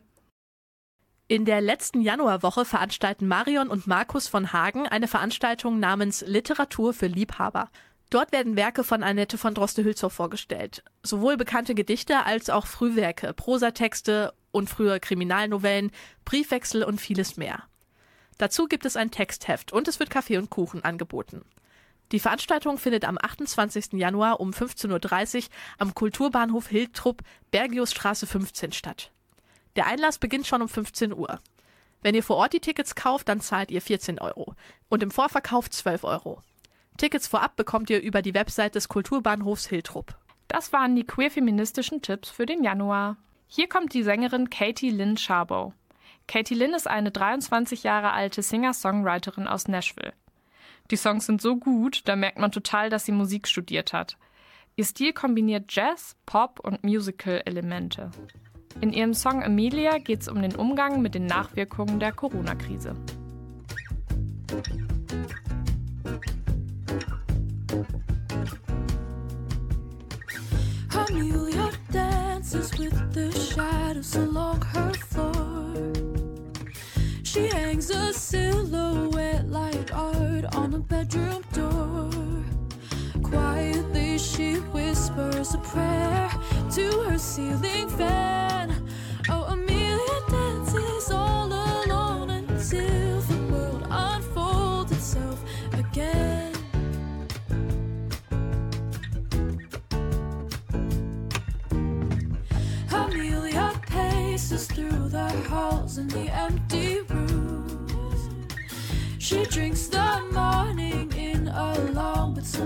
In 1.28 1.44
der 1.44 1.60
letzten 1.60 2.02
Januarwoche 2.02 2.64
veranstalten 2.64 3.26
Marion 3.26 3.68
und 3.68 3.88
Markus 3.88 4.28
von 4.28 4.52
Hagen 4.52 4.86
eine 4.86 5.08
Veranstaltung 5.08 5.80
namens 5.80 6.22
Literatur 6.24 6.92
für 6.92 7.08
Liebhaber. 7.08 7.68
Dort 8.10 8.30
werden 8.32 8.56
Werke 8.56 8.84
von 8.84 9.02
Annette 9.02 9.36
von 9.36 9.54
Droste-Hülshoff 9.54 10.12
vorgestellt. 10.12 10.84
Sowohl 11.02 11.36
bekannte 11.36 11.74
Gedichte 11.74 12.24
als 12.24 12.50
auch 12.50 12.66
Frühwerke, 12.66 13.32
Prosatexte 13.32 14.32
und 14.52 14.70
frühe 14.70 15.00
Kriminalnovellen, 15.00 15.90
Briefwechsel 16.24 16.84
und 16.84 17.00
vieles 17.00 17.36
mehr. 17.36 17.64
Dazu 18.38 18.66
gibt 18.66 18.86
es 18.86 18.96
ein 18.96 19.10
Textheft 19.10 19.72
und 19.72 19.88
es 19.88 19.98
wird 19.98 20.10
Kaffee 20.10 20.38
und 20.38 20.50
Kuchen 20.50 20.84
angeboten. 20.84 21.44
Die 22.12 22.20
Veranstaltung 22.20 22.78
findet 22.78 23.04
am 23.04 23.18
28. 23.20 23.94
Januar 23.94 24.38
um 24.38 24.50
15.30 24.50 25.36
Uhr 25.36 25.42
am 25.78 25.94
Kulturbahnhof 25.94 26.68
Hildtrupp, 26.68 27.22
Bergiusstraße 27.50 28.26
15 28.26 28.70
statt. 28.70 29.10
Der 29.74 29.86
Einlass 29.86 30.18
beginnt 30.18 30.46
schon 30.46 30.62
um 30.62 30.68
15 30.68 31.12
Uhr. 31.12 31.40
Wenn 32.02 32.14
ihr 32.14 32.22
vor 32.22 32.36
Ort 32.36 32.52
die 32.52 32.60
Tickets 32.60 32.94
kauft, 32.94 33.28
dann 33.28 33.40
zahlt 33.40 33.72
ihr 33.72 33.82
14 33.82 34.20
Euro 34.20 34.54
und 34.88 35.02
im 35.02 35.10
Vorverkauf 35.10 35.68
12 35.68 36.04
Euro. 36.04 36.40
Tickets 36.96 37.28
vorab 37.28 37.56
bekommt 37.56 37.90
ihr 37.90 38.00
über 38.00 38.22
die 38.22 38.34
Website 38.34 38.74
des 38.74 38.88
Kulturbahnhofs 38.88 39.66
Hildtrupp. 39.66 40.16
Das 40.48 40.72
waren 40.72 40.96
die 40.96 41.04
queer-feministischen 41.04 42.02
Tipps 42.02 42.30
für 42.30 42.46
den 42.46 42.62
Januar. 42.62 43.16
Hier 43.48 43.68
kommt 43.68 43.94
die 43.94 44.02
Sängerin 44.02 44.50
Katie 44.50 44.90
Lynn 44.90 45.16
Sharbow. 45.16 45.72
Katie 46.26 46.54
Lynn 46.54 46.74
ist 46.74 46.88
eine 46.88 47.10
23 47.10 47.82
Jahre 47.82 48.12
alte 48.12 48.42
Singer-Songwriterin 48.42 49.46
aus 49.46 49.68
Nashville. 49.68 50.14
Die 50.90 50.96
Songs 50.96 51.26
sind 51.26 51.42
so 51.42 51.56
gut, 51.56 52.02
da 52.06 52.16
merkt 52.16 52.38
man 52.38 52.52
total, 52.52 52.90
dass 52.90 53.04
sie 53.04 53.12
Musik 53.12 53.48
studiert 53.48 53.92
hat. 53.92 54.16
Ihr 54.76 54.84
Stil 54.84 55.12
kombiniert 55.12 55.72
Jazz, 55.72 56.16
Pop 56.26 56.60
und 56.60 56.84
Musical-Elemente. 56.84 58.10
In 58.80 58.92
ihrem 58.92 59.14
Song 59.14 59.42
Amelia 59.42 59.98
geht 59.98 60.22
es 60.22 60.28
um 60.28 60.42
den 60.42 60.54
Umgang 60.54 61.00
mit 61.00 61.14
den 61.14 61.26
Nachwirkungen 61.26 61.98
der 61.98 62.12
Corona-Krise. 62.12 62.94
Amelia 70.92 71.72
dances 71.90 72.76
with 72.78 73.12
the 73.12 73.30
shadows 73.32 74.16
along 74.16 74.62
her 74.62 74.92
floor. 74.94 75.92
She 77.22 77.48
hangs 77.48 77.90
a 77.90 78.12
silhouette 78.12 79.48
like 79.48 79.94
art 79.94 80.54
on 80.54 80.74
a 80.74 80.78
bedroom 80.78 81.42
door. 81.52 82.10
Quietly, 83.22 84.18
she 84.18 84.54
whispers 84.72 85.54
a 85.54 85.58
prayer 85.58 86.30
to 86.72 86.90
her 87.08 87.18
ceiling 87.18 87.88
fan. 87.88 88.65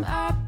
up. 0.05 0.40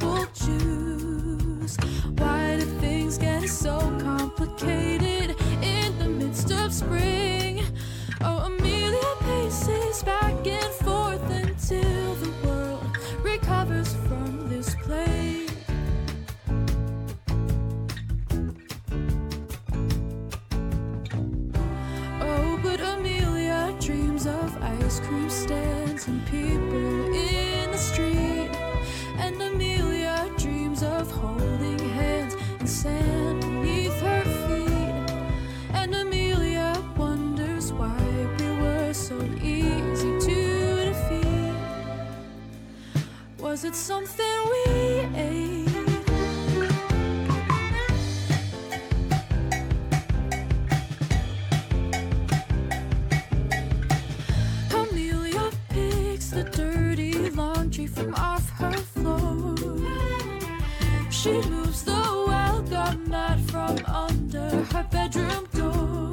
She 61.23 61.41
moves 61.43 61.85
the 61.85 62.25
welcome 62.27 63.09
mat 63.09 63.39
from 63.43 63.79
under 63.87 64.65
her 64.73 64.89
bedroom 64.91 65.47
door. 65.55 66.11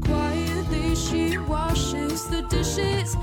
Quietly, 0.00 0.96
she 0.96 1.36
washes 1.36 2.26
the 2.26 2.40
dishes, 2.48 3.14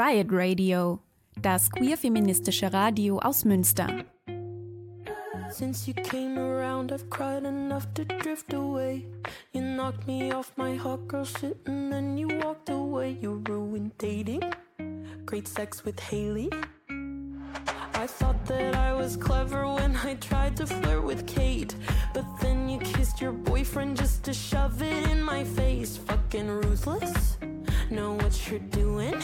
Riot 0.00 0.28
Radio, 0.30 1.00
das 1.42 1.70
queer-feministische 1.70 2.72
Radio 2.72 3.18
aus 3.18 3.44
Münster. 3.44 3.86
Since 5.50 5.86
you 5.86 5.92
came 5.92 6.38
around, 6.38 6.90
I've 6.90 7.10
cried 7.10 7.44
enough 7.44 7.86
to 7.92 8.06
drift 8.06 8.54
away. 8.54 9.04
You 9.52 9.60
knocked 9.60 10.06
me 10.06 10.32
off 10.32 10.52
my 10.56 10.74
hot 10.74 11.06
girl 11.06 11.26
shit 11.26 11.58
and 11.66 11.92
then 11.92 12.16
you 12.16 12.28
walked 12.42 12.70
away. 12.70 13.18
You 13.20 13.42
ruined 13.46 13.90
dating. 13.98 14.40
Great 15.26 15.46
sex 15.46 15.84
with 15.84 16.00
Haley. 16.00 16.48
I 17.92 18.06
thought 18.06 18.42
that 18.46 18.74
I 18.76 18.94
was 18.94 19.18
clever 19.18 19.66
when 19.66 19.94
I 19.96 20.14
tried 20.14 20.56
to 20.56 20.66
flirt 20.66 21.04
with 21.04 21.26
Kate. 21.26 21.74
But 22.14 22.24
then 22.40 22.70
you 22.70 22.78
kissed 22.78 23.20
your 23.20 23.32
boyfriend 23.32 23.98
just 23.98 24.24
to 24.24 24.32
shove 24.32 24.80
it 24.80 25.10
in 25.10 25.22
my 25.22 25.44
face. 25.44 25.98
Fucking 25.98 26.48
ruthless. 26.48 27.36
Know 27.90 28.14
what 28.14 28.48
you're 28.48 28.60
doing? 28.70 29.20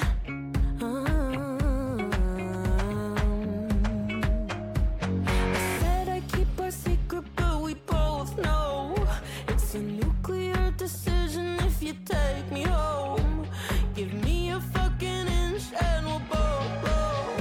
You 11.86 11.94
take 12.04 12.50
me 12.50 12.62
home. 12.62 13.46
Give 13.94 14.12
me 14.24 14.50
a 14.50 14.60
fucking 14.60 15.28
inch 15.42 15.62
and 15.80 16.06
we'll 16.06 16.18
both 16.18 16.72
blow. 16.82 17.36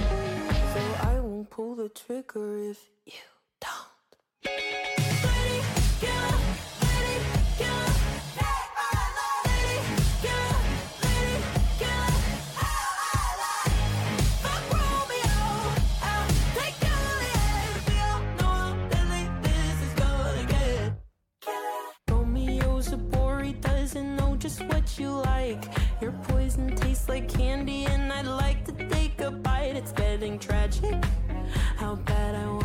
So 0.74 0.82
I 1.02 1.20
won't 1.20 1.50
pull 1.50 1.74
the 1.76 1.90
trigger 1.90 2.70
if 2.70 2.80
you 3.06 3.26
don't. 3.60 4.10
Lady 4.46 5.62
you 25.00 25.10
like. 25.10 25.64
Your 26.02 26.12
poison 26.30 26.76
tastes 26.76 27.10
like 27.10 27.28
candy, 27.28 27.86
and 27.86 28.12
I'd 28.12 28.28
like 28.28 28.66
to 28.66 28.72
take 28.90 29.20
a 29.22 29.32
bite. 29.32 29.76
It's 29.76 29.92
getting 29.92 30.40
tragic. 30.40 31.04
How 31.78 31.96
bad 31.96 32.36
I 32.36 32.46
want 32.48 32.65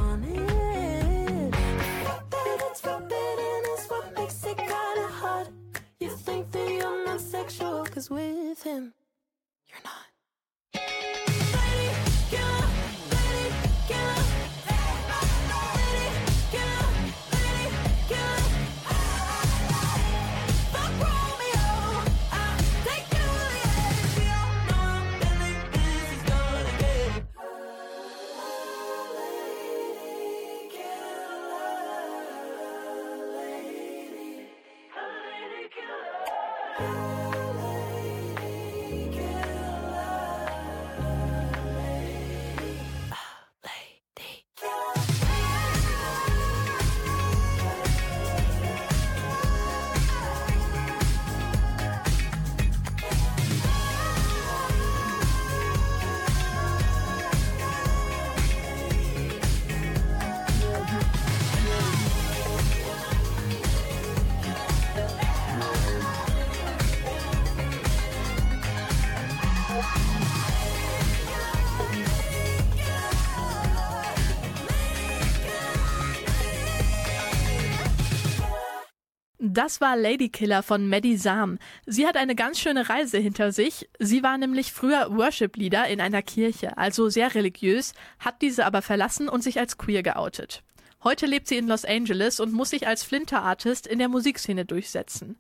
Das 79.42 79.81
war 79.81 79.96
Ladykiller 79.96 80.62
von 80.62 80.87
Maddie 80.87 81.16
Sam. 81.16 81.59
Sie 81.87 82.07
hat 82.07 82.18
eine 82.18 82.35
ganz 82.35 82.61
schöne 82.61 82.90
Reise 82.90 83.16
hinter 83.16 83.53
sich. 83.53 83.88
Sie 83.98 84.22
war 84.22 84.37
nämlich 84.37 84.70
früher 84.70 85.16
Worship-Leader 85.16 85.88
in 85.88 86.03
einer 86.03 86.20
Kirche, 86.20 86.76
also 86.76 87.09
sehr 87.09 87.35
religiös, 87.35 87.94
hat 88.18 88.42
diese 88.42 88.66
aber 88.66 88.83
verlassen 88.83 89.31
und 89.31 89.42
sich 89.42 89.59
als 89.59 89.79
queer 89.79 90.03
geoutet. 90.03 90.62
Heute 91.03 91.24
lebt 91.24 91.48
sie 91.48 91.57
in 91.57 91.68
Los 91.68 91.87
Angeles 91.87 92.38
und 92.38 92.53
muss 92.53 92.68
sich 92.68 92.87
als 92.87 93.03
Flinter-Artist 93.03 93.87
in 93.87 93.98
der 93.98 94.11
Musikszene 94.11 94.66
durchsetzen. 94.66 95.38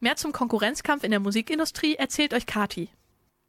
Mehr 0.00 0.16
zum 0.16 0.32
Konkurrenzkampf 0.32 1.04
in 1.04 1.10
der 1.10 1.20
Musikindustrie 1.20 1.96
erzählt 1.96 2.32
euch 2.32 2.46
Kati. 2.46 2.88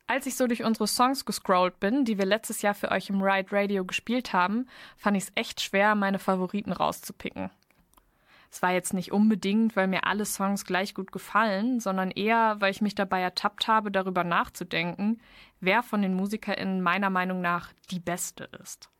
Als 0.05 0.25
ich 0.25 0.35
so 0.35 0.47
durch 0.47 0.65
unsere 0.65 0.87
Songs 0.87 1.23
gescrollt 1.23 1.79
bin, 1.79 2.03
die 2.03 2.17
wir 2.17 2.25
letztes 2.25 2.61
Jahr 2.61 2.73
für 2.73 2.91
euch 2.91 3.09
im 3.09 3.21
Ride 3.21 3.53
Radio 3.53 3.85
gespielt 3.85 4.33
haben, 4.33 4.67
fand 4.97 5.15
ich 5.15 5.23
es 5.23 5.31
echt 5.35 5.61
schwer, 5.61 5.95
meine 5.95 6.19
Favoriten 6.19 6.73
rauszupicken. 6.73 7.51
Es 8.53 8.61
war 8.61 8.71
jetzt 8.71 8.93
nicht 8.93 9.11
unbedingt, 9.11 9.75
weil 9.75 9.87
mir 9.87 10.05
alle 10.05 10.25
Songs 10.25 10.63
gleich 10.63 10.93
gut 10.93 11.11
gefallen, 11.11 11.79
sondern 11.79 12.11
eher, 12.11 12.57
weil 12.59 12.69
ich 12.69 12.81
mich 12.81 12.93
dabei 12.93 13.19
ertappt 13.19 13.67
habe, 13.67 13.89
darüber 13.89 14.23
nachzudenken, 14.23 15.19
wer 15.59 15.81
von 15.81 16.03
den 16.03 16.13
MusikerInnen 16.13 16.79
meiner 16.79 17.09
Meinung 17.09 17.41
nach 17.41 17.73
die 17.89 17.99
beste 17.99 18.47
ist. 18.61 18.91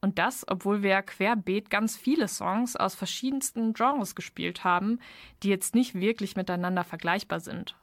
Und 0.00 0.20
das, 0.20 0.46
obwohl 0.46 0.84
wir 0.84 1.02
querbeet 1.02 1.68
ganz 1.68 1.96
viele 1.96 2.28
Songs 2.28 2.76
aus 2.76 2.94
verschiedensten 2.94 3.72
Genres 3.72 4.14
gespielt 4.14 4.62
haben, 4.62 5.00
die 5.42 5.48
jetzt 5.48 5.74
nicht 5.74 5.96
wirklich 5.96 6.36
miteinander 6.36 6.84
vergleichbar 6.84 7.40
sind. 7.40 7.74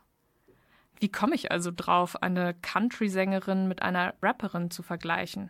Wie 1.01 1.09
komme 1.09 1.35
ich 1.35 1.51
also 1.51 1.71
drauf, 1.75 2.23
eine 2.23 2.53
Country-Sängerin 2.53 3.67
mit 3.67 3.81
einer 3.81 4.13
Rapperin 4.21 4.71
zu 4.71 4.83
vergleichen? 4.83 5.49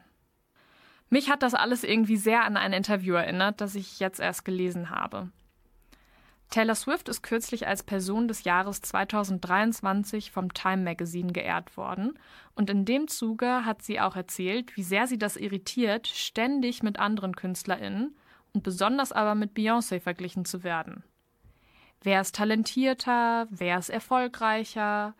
Mich 1.11 1.29
hat 1.29 1.43
das 1.43 1.53
alles 1.53 1.83
irgendwie 1.83 2.17
sehr 2.17 2.43
an 2.43 2.57
ein 2.57 2.73
Interview 2.73 3.13
erinnert, 3.13 3.61
das 3.61 3.75
ich 3.75 3.99
jetzt 3.99 4.19
erst 4.19 4.45
gelesen 4.45 4.89
habe. 4.89 5.29
Taylor 6.53 6.75
Swift 6.75 7.09
ist 7.09 7.23
kürzlich 7.23 7.65
als 7.65 7.81
Person 7.81 8.27
des 8.27 8.43
Jahres 8.43 8.79
2023 8.81 10.29
vom 10.29 10.53
Time 10.53 10.83
Magazine 10.83 11.33
geehrt 11.33 11.77
worden 11.77 12.19
und 12.53 12.69
in 12.69 12.85
dem 12.85 13.07
Zuge 13.07 13.65
hat 13.65 13.81
sie 13.81 13.99
auch 13.99 14.15
erzählt, 14.15 14.77
wie 14.77 14.83
sehr 14.83 15.07
sie 15.07 15.17
das 15.17 15.35
irritiert, 15.35 16.05
ständig 16.05 16.83
mit 16.83 16.99
anderen 16.99 17.35
KünstlerInnen 17.35 18.15
und 18.53 18.61
besonders 18.61 19.11
aber 19.11 19.33
mit 19.33 19.57
Beyoncé 19.57 19.99
verglichen 19.99 20.45
zu 20.45 20.63
werden. 20.63 21.03
Wer 22.03 22.21
ist 22.21 22.35
talentierter, 22.35 23.47
wer 23.49 23.79
ist 23.79 23.89
erfolgreicher, 23.89 25.15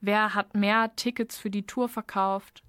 wer 0.00 0.34
hat 0.34 0.54
mehr 0.54 0.94
Tickets 0.94 1.36
für 1.36 1.50
die 1.50 1.66
Tour 1.66 1.88
verkauft? 1.88 2.62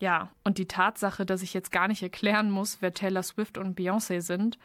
Ja, 0.00 0.30
und 0.44 0.58
die 0.58 0.68
Tatsache, 0.68 1.24
dass 1.24 1.40
ich 1.40 1.54
jetzt 1.54 1.72
gar 1.72 1.88
nicht 1.88 2.02
erklären 2.02 2.50
muss, 2.50 2.82
wer 2.82 2.92
Taylor 2.92 3.22
Swift 3.22 3.56
und 3.56 3.78
Beyoncé 3.78 4.20
sind, 4.20 4.58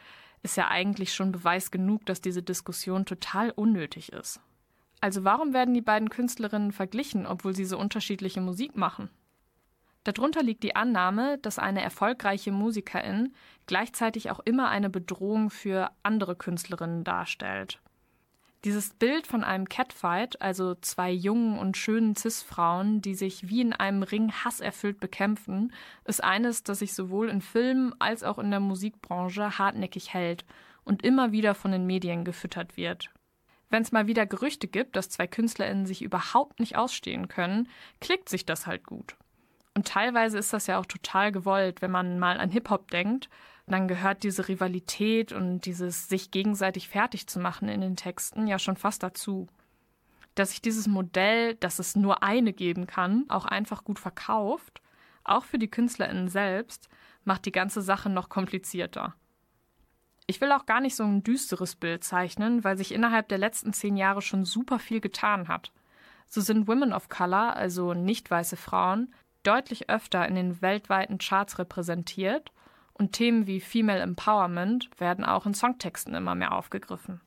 ist 0.43 0.57
ja 0.57 0.67
eigentlich 0.67 1.13
schon 1.13 1.31
Beweis 1.31 1.71
genug, 1.71 2.05
dass 2.05 2.21
diese 2.21 2.43
Diskussion 2.43 3.05
total 3.05 3.49
unnötig 3.51 4.11
ist. 4.11 4.39
Also 5.01 5.23
warum 5.23 5.53
werden 5.53 5.73
die 5.73 5.81
beiden 5.81 6.09
Künstlerinnen 6.09 6.71
verglichen, 6.71 7.25
obwohl 7.25 7.55
sie 7.55 7.65
so 7.65 7.77
unterschiedliche 7.77 8.41
Musik 8.41 8.77
machen? 8.77 9.09
Darunter 10.03 10.43
liegt 10.43 10.63
die 10.63 10.75
Annahme, 10.75 11.37
dass 11.39 11.59
eine 11.59 11.81
erfolgreiche 11.81 12.51
Musikerin 12.51 13.33
gleichzeitig 13.67 14.31
auch 14.31 14.39
immer 14.41 14.69
eine 14.69 14.89
Bedrohung 14.89 15.49
für 15.49 15.91
andere 16.03 16.35
Künstlerinnen 16.35 17.03
darstellt. 17.03 17.79
Dieses 18.63 18.91
Bild 18.91 19.27
von 19.27 19.43
einem 19.43 19.67
Catfight, 19.67 20.41
also 20.41 20.75
zwei 20.75 21.11
jungen 21.11 21.59
und 21.59 21.75
schönen 21.75 22.15
Cis-Frauen, 22.15 23.01
die 23.01 23.13
sich 23.13 23.49
wie 23.49 23.59
in 23.59 23.73
einem 23.73 24.03
Ring 24.03 24.31
hasserfüllt 24.31 25.01
bekämpfen, 25.01 25.73
ist 26.05 26.23
eines, 26.23 26.63
das 26.63 26.79
sich 26.79 26.93
sowohl 26.93 27.27
in 27.27 27.41
Filmen 27.41 27.93
als 27.99 28.23
auch 28.23 28.39
in 28.39 28.51
der 28.51 28.61
Musikbranche 28.61 29.57
hartnäckig 29.57 30.13
hält 30.13 30.45
und 30.85 31.03
immer 31.03 31.33
wieder 31.33 31.55
von 31.55 31.71
den 31.71 31.85
Medien 31.85 32.23
gefüttert 32.23 32.77
wird. 32.77 33.09
Wenn 33.69 33.81
es 33.81 33.91
mal 33.91 34.07
wieder 34.07 34.25
Gerüchte 34.25 34.67
gibt, 34.67 34.95
dass 34.95 35.09
zwei 35.09 35.27
KünstlerInnen 35.27 35.85
sich 35.85 36.01
überhaupt 36.01 36.61
nicht 36.61 36.77
ausstehen 36.77 37.27
können, 37.27 37.67
klickt 37.99 38.29
sich 38.29 38.45
das 38.45 38.65
halt 38.65 38.85
gut. 38.85 39.17
Und 39.75 39.87
teilweise 39.87 40.37
ist 40.37 40.53
das 40.53 40.67
ja 40.67 40.79
auch 40.79 40.85
total 40.85 41.33
gewollt, 41.33 41.81
wenn 41.81 41.91
man 41.91 42.19
mal 42.19 42.39
an 42.39 42.51
Hip-Hop 42.51 42.91
denkt, 42.91 43.29
dann 43.65 43.87
gehört 43.87 44.23
diese 44.23 44.47
Rivalität 44.47 45.31
und 45.31 45.61
dieses 45.61 46.09
sich 46.09 46.31
gegenseitig 46.31 46.89
fertig 46.89 47.27
zu 47.27 47.39
machen 47.39 47.69
in 47.69 47.81
den 47.81 47.95
Texten 47.95 48.47
ja 48.47 48.59
schon 48.59 48.75
fast 48.75 49.03
dazu. 49.03 49.47
Dass 50.35 50.49
sich 50.49 50.61
dieses 50.61 50.87
Modell, 50.87 51.55
dass 51.55 51.79
es 51.79 51.95
nur 51.95 52.23
eine 52.23 52.53
geben 52.53 52.87
kann, 52.87 53.25
auch 53.29 53.45
einfach 53.45 53.83
gut 53.83 53.99
verkauft, 53.99 54.81
auch 55.23 55.45
für 55.45 55.59
die 55.59 55.69
KünstlerInnen 55.69 56.27
selbst, 56.27 56.89
macht 57.23 57.45
die 57.45 57.51
ganze 57.51 57.81
Sache 57.81 58.09
noch 58.09 58.27
komplizierter. 58.27 59.15
Ich 60.27 60.41
will 60.41 60.51
auch 60.51 60.65
gar 60.65 60.81
nicht 60.81 60.95
so 60.95 61.03
ein 61.03 61.23
düsteres 61.23 61.75
Bild 61.75 62.03
zeichnen, 62.03 62.63
weil 62.63 62.77
sich 62.77 62.93
innerhalb 62.93 63.29
der 63.29 63.37
letzten 63.37 63.71
zehn 63.71 63.95
Jahre 63.95 64.21
schon 64.21 64.45
super 64.45 64.79
viel 64.79 64.99
getan 64.99 65.47
hat. 65.47 65.71
So 66.27 66.41
sind 66.41 66.67
Women 66.67 66.93
of 66.93 67.09
Color, 67.09 67.55
also 67.55 67.93
nicht 67.93 68.29
weiße 68.31 68.57
Frauen, 68.57 69.13
deutlich 69.43 69.89
öfter 69.89 70.27
in 70.27 70.35
den 70.35 70.61
weltweiten 70.61 71.17
Charts 71.17 71.59
repräsentiert 71.59 72.51
und 73.03 73.11
Themen 73.11 73.47
wie 73.47 73.59
Female 73.59 73.99
Empowerment 73.99 74.89
werden 74.97 75.25
auch 75.25 75.45
in 75.45 75.53
Songtexten 75.53 76.15
immer 76.15 76.35
mehr 76.35 76.53
aufgegriffen. 76.53 77.19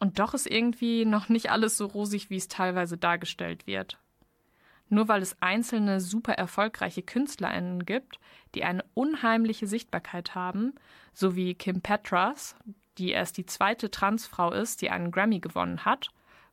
Und 0.00 0.18
doch 0.18 0.34
ist 0.34 0.50
irgendwie 0.50 1.04
noch 1.04 1.28
nicht 1.28 1.48
alles 1.52 1.76
so 1.76 1.86
rosig, 1.86 2.28
wie 2.28 2.36
es 2.36 2.48
teilweise 2.48 2.98
dargestellt 2.98 3.68
wird. 3.68 4.00
Nur 4.88 5.06
weil 5.06 5.22
es 5.22 5.40
einzelne 5.40 6.00
super 6.00 6.32
erfolgreiche 6.32 7.02
KünstlerInnen 7.02 7.86
gibt, 7.86 8.18
die 8.56 8.64
eine 8.64 8.84
unheimliche 8.94 9.68
Sichtbarkeit 9.68 10.34
haben, 10.34 10.74
so 11.12 11.36
wie 11.36 11.54
Kim 11.54 11.82
Petras, 11.82 12.56
die 12.98 13.10
erst 13.10 13.36
die 13.36 13.46
zweite 13.46 13.92
Transfrau 13.92 14.50
ist, 14.50 14.82
die 14.82 14.90
einen 14.90 15.12
Grammy 15.12 15.38
gewonnen 15.38 15.84
hat, 15.84 16.08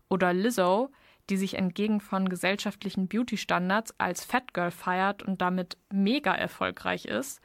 oder 0.10 0.32
Lizzo, 0.32 0.92
die 1.32 1.38
sich 1.38 1.56
entgegen 1.56 2.02
von 2.02 2.30
gesellschaftlichen 2.30 3.08
Beauty-Standards 3.08 3.96
als 3.98 4.24
Fat 4.24 4.54
Girl 4.54 4.70
feiert 4.70 5.24
und 5.24 5.42
damit 5.42 5.76
mega 5.92 6.36
erfolgreich 6.36 7.06
ist, 7.06 7.42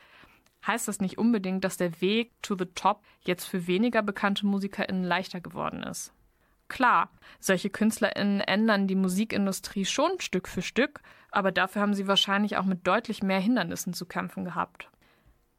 heißt 0.67 0.89
das 0.89 1.01
nicht 1.01 1.19
unbedingt, 1.19 1.65
dass 1.65 1.77
der 1.77 2.01
Weg 2.01 2.33
to 2.43 2.57
the 2.59 2.67
top 2.67 3.03
jetzt 3.21 3.45
für 3.45 3.67
weniger 3.67 4.03
bekannte 4.03 4.47
MusikerInnen 4.47 5.05
leichter 5.05 5.41
geworden 5.41 5.83
ist. 5.83 6.13
Klar, 6.69 7.11
solche 7.41 7.71
KünstlerInnen 7.71 8.41
ändern 8.41 8.87
die 8.87 8.95
Musikindustrie 8.95 9.87
schon 9.87 10.21
Stück 10.21 10.49
für 10.49 10.63
Stück, 10.63 11.01
aber 11.31 11.51
dafür 11.51 11.83
haben 11.83 11.95
sie 11.95 12.07
wahrscheinlich 12.07 12.57
auch 12.59 12.65
mit 12.65 12.87
deutlich 12.87 13.23
mehr 13.23 13.41
Hindernissen 13.41 13.95
zu 13.95 14.05
kämpfen 14.05 14.45
gehabt. 14.45 14.91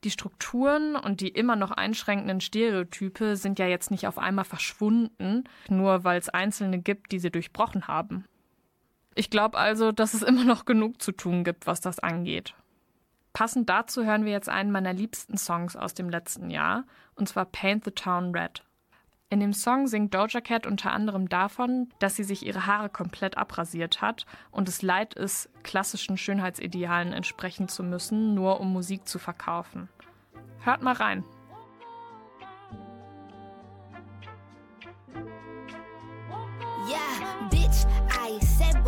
Die 0.04 0.12
Strukturen 0.12 0.96
und 0.96 1.20
die 1.20 1.28
immer 1.28 1.56
noch 1.56 1.72
einschränkenden 1.72 2.40
Stereotype 2.40 3.36
sind 3.36 3.60
ja 3.60 3.68
jetzt 3.68 3.92
nicht 3.92 4.08
auf 4.08 4.18
einmal 4.18 4.46
verschwunden, 4.46 5.44
nur 5.68 6.04
weil 6.06 6.20
es 6.20 6.30
Einzelne 6.30 6.80
gibt, 6.80 7.12
die 7.12 7.20
sie 7.20 7.32
durchbrochen 7.32 7.88
haben. 7.88 8.26
Ich 9.16 9.30
glaube 9.30 9.58
also, 9.58 9.92
dass 9.92 10.14
es 10.14 10.22
immer 10.22 10.46
noch 10.46 10.64
genug 10.64 11.02
zu 11.02 11.12
tun 11.12 11.44
gibt, 11.44 11.68
was 11.68 11.82
das 11.82 12.00
angeht. 12.00 12.54
Passend 13.34 13.70
dazu 13.70 14.04
hören 14.04 14.26
wir 14.26 14.32
jetzt 14.32 14.50
einen 14.50 14.72
meiner 14.72 14.94
liebsten 14.94 15.38
Songs 15.38 15.76
aus 15.76 15.94
dem 15.94 16.10
letzten 16.10 16.50
Jahr, 16.50 16.86
und 17.16 17.30
zwar 17.30 17.46
Paint 17.46 17.86
the 17.86 17.92
Town 17.92 18.36
Red. 18.36 18.64
In 19.32 19.40
dem 19.40 19.54
Song 19.54 19.86
singt 19.86 20.16
Doja 20.16 20.42
Cat 20.42 20.66
unter 20.66 20.92
anderem 20.92 21.30
davon, 21.30 21.90
dass 22.00 22.16
sie 22.16 22.24
sich 22.24 22.44
ihre 22.44 22.66
Haare 22.66 22.90
komplett 22.90 23.38
abrasiert 23.38 24.02
hat 24.02 24.26
und 24.50 24.68
es 24.68 24.82
leid 24.82 25.14
ist, 25.14 25.50
klassischen 25.62 26.18
Schönheitsidealen 26.18 27.14
entsprechen 27.14 27.68
zu 27.68 27.84
müssen, 27.84 28.34
nur 28.34 28.60
um 28.60 28.74
Musik 28.74 29.08
zu 29.08 29.20
verkaufen. 29.20 29.88
Hört 30.62 30.82
mal 30.82 30.96
rein. 30.96 31.24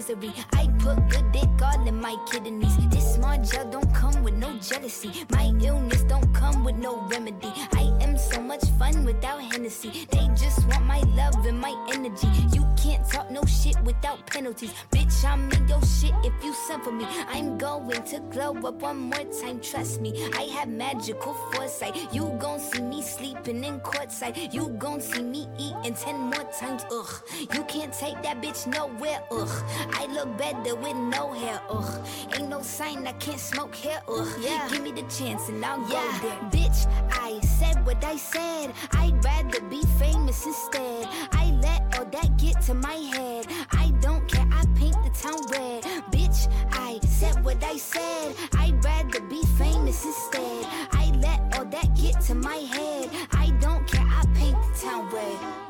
Misery. 0.00 0.32
I 0.54 0.66
put 0.78 0.96
good 1.10 1.30
dick 1.32 1.48
all 1.62 1.86
in 1.86 2.00
my 2.00 2.16
kidneys. 2.30 2.76
This 2.88 3.09
small 3.20 3.38
gel 3.44 3.70
don't 3.70 3.94
come 3.94 4.22
with 4.22 4.34
no 4.34 4.50
jealousy. 4.58 5.10
My 5.30 5.52
illness 5.62 6.02
don't 6.04 6.32
come 6.32 6.64
with 6.64 6.76
no 6.76 7.02
remedy. 7.08 7.52
I 7.72 7.92
am 8.00 8.16
so 8.16 8.40
much 8.40 8.64
fun 8.78 9.04
without 9.04 9.42
Hennessy. 9.42 10.06
They 10.10 10.26
just 10.34 10.66
want 10.68 10.84
my 10.86 11.00
love 11.20 11.44
and 11.46 11.60
my 11.60 11.74
energy. 11.92 12.28
You 12.56 12.66
can't 12.82 13.06
talk 13.08 13.30
no 13.30 13.42
shit 13.44 13.78
without 13.82 14.26
penalties. 14.26 14.72
Bitch, 14.90 15.24
I'm 15.24 15.50
in 15.52 15.68
your 15.68 15.82
shit 15.82 16.14
if 16.24 16.32
you 16.42 16.54
send 16.66 16.82
for 16.82 16.92
me. 16.92 17.06
I'm 17.28 17.58
going 17.58 18.02
to 18.04 18.20
glow 18.30 18.56
up 18.68 18.80
one 18.80 18.98
more 19.10 19.26
time, 19.40 19.60
trust 19.60 20.00
me. 20.00 20.10
I 20.34 20.44
have 20.56 20.68
magical 20.68 21.34
foresight. 21.52 21.94
You 22.12 22.34
gon' 22.38 22.58
see 22.58 22.82
me 22.82 23.02
sleeping 23.02 23.64
in 23.64 23.80
courtside. 23.80 24.52
You 24.54 24.68
gon' 24.78 25.00
see 25.00 25.22
me 25.22 25.46
eating 25.58 25.94
ten 25.94 26.18
more 26.18 26.46
times, 26.58 26.84
ugh. 26.90 27.12
You 27.54 27.64
can't 27.64 27.92
take 27.92 28.22
that 28.22 28.40
bitch 28.40 28.66
nowhere, 28.66 29.22
ugh. 29.30 29.54
I 29.92 30.06
look 30.06 30.38
better 30.38 30.74
with 30.74 30.96
no 30.96 31.32
hair, 31.32 31.60
ugh. 31.68 32.06
Ain't 32.34 32.48
no 32.48 32.62
sign 32.62 33.06
I 33.10 33.12
can't 33.20 33.38
smoke 33.38 33.76
hair, 33.76 34.00
ugh. 34.08 34.28
Yeah. 34.40 34.66
Give 34.70 34.82
me 34.82 34.92
the 34.92 35.02
chance 35.02 35.48
and 35.50 35.62
I'll 35.64 35.78
go 35.80 36.02
there. 36.22 36.40
Bitch, 36.50 36.86
I 37.12 37.38
said 37.40 37.84
what 37.84 38.02
I 38.02 38.16
said. 38.16 38.72
I'd 38.92 39.22
rather 39.22 39.60
be 39.68 39.82
famous 39.98 40.46
instead. 40.46 41.06
I 41.32 41.52
let 41.62 41.98
all 41.98 42.06
that 42.06 42.38
get 42.38 42.62
to 42.62 42.74
my 42.74 42.94
head. 42.94 43.46
I 43.72 43.92
don't 44.00 44.26
care, 44.26 44.48
I 44.50 44.64
paint 44.74 44.96
the 45.04 45.10
town 45.10 45.42
red. 45.50 45.82
Bitch, 46.10 46.48
I 46.72 46.98
said 47.06 47.44
what 47.44 47.62
I 47.62 47.76
said. 47.76 48.34
I'd 48.54 48.82
rather 48.82 49.20
be 49.20 49.42
famous 49.58 50.02
instead. 50.04 50.66
I 50.92 51.12
let 51.20 51.58
all 51.58 51.66
that 51.66 51.94
get 51.94 52.20
to 52.22 52.34
my 52.34 52.56
head. 52.56 53.10
I 53.32 53.50
don't 53.60 53.86
care, 53.86 54.06
I 54.06 54.24
paint 54.34 54.56
the 54.62 54.80
town 54.80 55.10
red. 55.10 55.69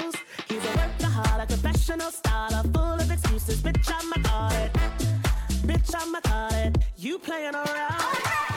Professional 1.91 2.11
starter, 2.13 2.69
full 2.69 3.01
of 3.01 3.11
excuses. 3.11 3.61
Bitch, 3.61 3.91
I'm 3.93 4.13
a 4.13 4.25
call 4.25 4.51
it. 4.51 4.71
Bitch, 5.67 5.93
I'm 5.93 6.15
a 6.15 6.21
call 6.21 6.53
it. 6.53 6.77
You 6.95 7.19
playing 7.19 7.53
around. 7.53 8.50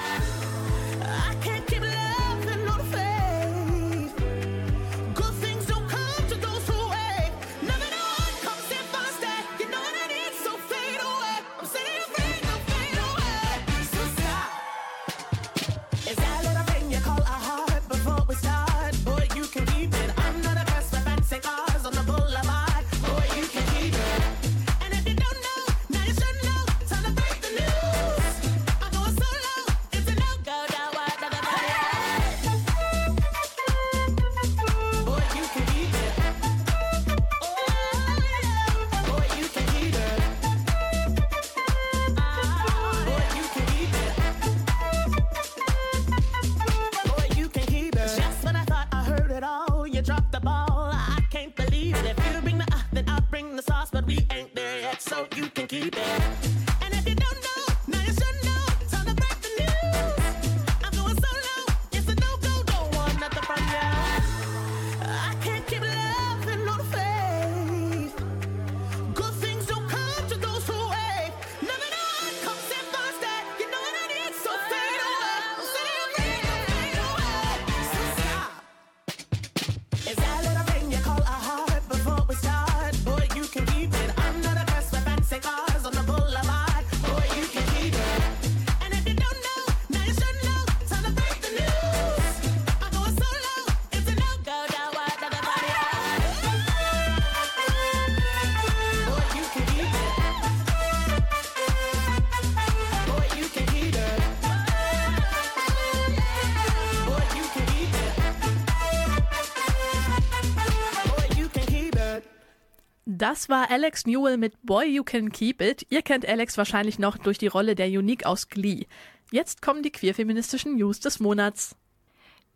Das 113.25 113.49
war 113.49 113.70
Alex 113.70 114.05
Newell 114.05 114.37
mit 114.37 114.61
Boy 114.64 114.85
You 114.97 115.03
Can 115.03 115.33
Keep 115.33 115.62
It. 115.62 115.87
Ihr 115.89 116.03
kennt 116.03 116.29
Alex 116.29 116.59
wahrscheinlich 116.59 116.99
noch 116.99 117.16
durch 117.16 117.39
die 117.39 117.47
Rolle 117.47 117.75
der 117.75 117.87
Unique 117.87 118.27
aus 118.27 118.51
Glee. 118.51 118.85
Jetzt 119.31 119.62
kommen 119.62 119.83
die 119.83 119.93
queerfeministischen 119.93 120.77
News 120.77 121.01
des 121.01 121.20
Monats. 121.20 121.75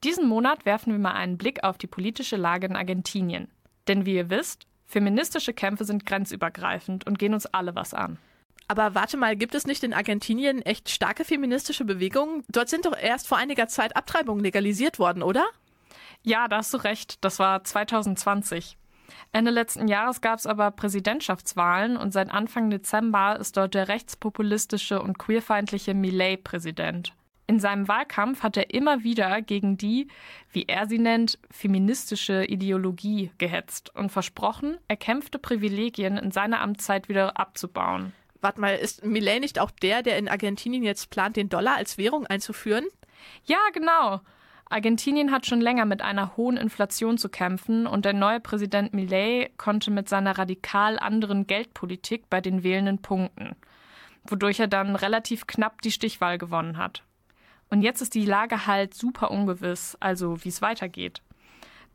Diesen 0.05 0.29
Monat 0.29 0.67
werfen 0.67 0.93
wir 0.93 0.99
mal 0.99 1.15
einen 1.15 1.39
Blick 1.39 1.65
auf 1.65 1.79
die 1.79 1.87
politische 1.87 2.37
Lage 2.37 2.67
in 2.67 2.77
Argentinien. 2.77 3.49
Denn 3.89 4.05
wie 4.05 4.17
ihr 4.17 4.29
wisst, 4.29 4.67
feministische 4.85 5.55
Kämpfe 5.55 5.87
sind 5.87 6.05
grenzübergreifend 6.05 7.07
und 7.07 7.19
gehen 7.19 7.33
uns 7.33 7.47
alle 7.47 7.75
was 7.75 7.95
an. 7.95 8.19
Aber 8.67 8.95
warte 8.95 9.17
mal, 9.17 9.37
gibt 9.37 9.55
es 9.55 9.67
nicht 9.67 9.83
in 9.85 9.95
Argentinien 9.95 10.61
echt 10.61 10.91
starke 10.91 11.25
feministische 11.25 11.87
Bewegungen? 11.87 12.45
Dort 12.51 12.69
sind 12.69 12.85
doch 12.85 12.95
erst 12.95 13.27
vor 13.27 13.39
einiger 13.39 13.69
Zeit 13.69 13.97
Abtreibungen 13.97 14.45
legalisiert 14.45 14.99
worden, 14.99 15.23
oder? 15.23 15.47
Ja, 16.25 16.47
da 16.47 16.59
hast 16.59 16.75
du 16.75 16.77
recht, 16.77 17.25
das 17.25 17.39
war 17.39 17.65
2020. 17.65 18.77
Ende 19.33 19.51
letzten 19.51 19.89
Jahres 19.89 20.21
gab 20.21 20.39
es 20.39 20.47
aber 20.47 20.71
Präsidentschaftswahlen 20.71 21.97
und 21.97 22.13
seit 22.13 22.31
Anfang 22.31 22.71
Dezember 22.71 23.39
ist 23.39 23.57
dort 23.57 23.75
der 23.75 23.89
rechtspopulistische 23.89 25.01
und 25.01 25.19
queerfeindliche 25.19 25.95
Millet 25.95 26.45
Präsident. 26.45 27.13
In 27.47 27.61
seinem 27.61 27.89
Wahlkampf 27.89 28.43
hat 28.43 28.59
er 28.59 28.75
immer 28.75 29.05
wieder 29.05 29.41
gegen 29.41 29.79
die, 29.79 30.09
wie 30.53 30.65
er 30.65 30.87
sie 30.87 30.99
nennt, 30.99 31.39
feministische 31.51 32.45
Ideologie 32.45 33.31
gehetzt 33.39 33.95
und 33.95 34.13
versprochen, 34.13 34.77
erkämpfte 34.87 35.39
Privilegien 35.39 36.19
in 36.19 36.31
seiner 36.31 36.61
Amtszeit 36.61 37.09
wieder 37.09 37.41
abzubauen. 37.41 38.13
Warte 38.43 38.61
mal, 38.61 38.77
ist 38.77 39.03
Millet 39.03 39.41
nicht 39.41 39.59
auch 39.59 39.71
der, 39.71 40.03
der 40.03 40.19
in 40.19 40.29
Argentinien 40.29 40.83
jetzt 40.83 41.09
plant, 41.09 41.37
den 41.37 41.49
Dollar 41.49 41.77
als 41.77 41.97
Währung 41.97 42.27
einzuführen? 42.27 42.85
Ja, 43.45 43.59
genau. 43.73 44.21
Argentinien 44.71 45.31
hat 45.31 45.47
schon 45.47 45.61
länger 45.61 45.87
mit 45.87 46.03
einer 46.03 46.37
hohen 46.37 46.59
Inflation 46.59 47.17
zu 47.17 47.29
kämpfen 47.29 47.87
und 47.87 48.05
der 48.05 48.13
neue 48.13 48.41
Präsident 48.41 48.93
Millet 48.93 49.57
konnte 49.57 49.91
mit 49.91 50.09
seiner 50.09 50.37
radikal 50.37 50.99
anderen 50.99 51.47
Geldpolitik 51.47 52.29
bei 52.29 52.41
den 52.41 52.63
Wählenden 52.63 52.99
punkten, 52.99 53.57
wodurch 54.25 54.61
er 54.61 54.69
dann 54.69 54.95
relativ 54.95 55.47
knapp 55.47 55.81
die 55.81 55.93
Stichwahl 55.93 56.37
gewonnen 56.37 56.77
hat. 56.77 57.03
Und 57.71 57.83
jetzt 57.83 58.03
ist 58.03 58.15
die 58.15 58.27
Lage 58.27 58.67
halt 58.67 58.95
super 58.95 59.31
ungewiss, 59.31 59.97
also 60.01 60.43
wie 60.45 60.49
es 60.49 60.61
weitergeht. 60.61 61.23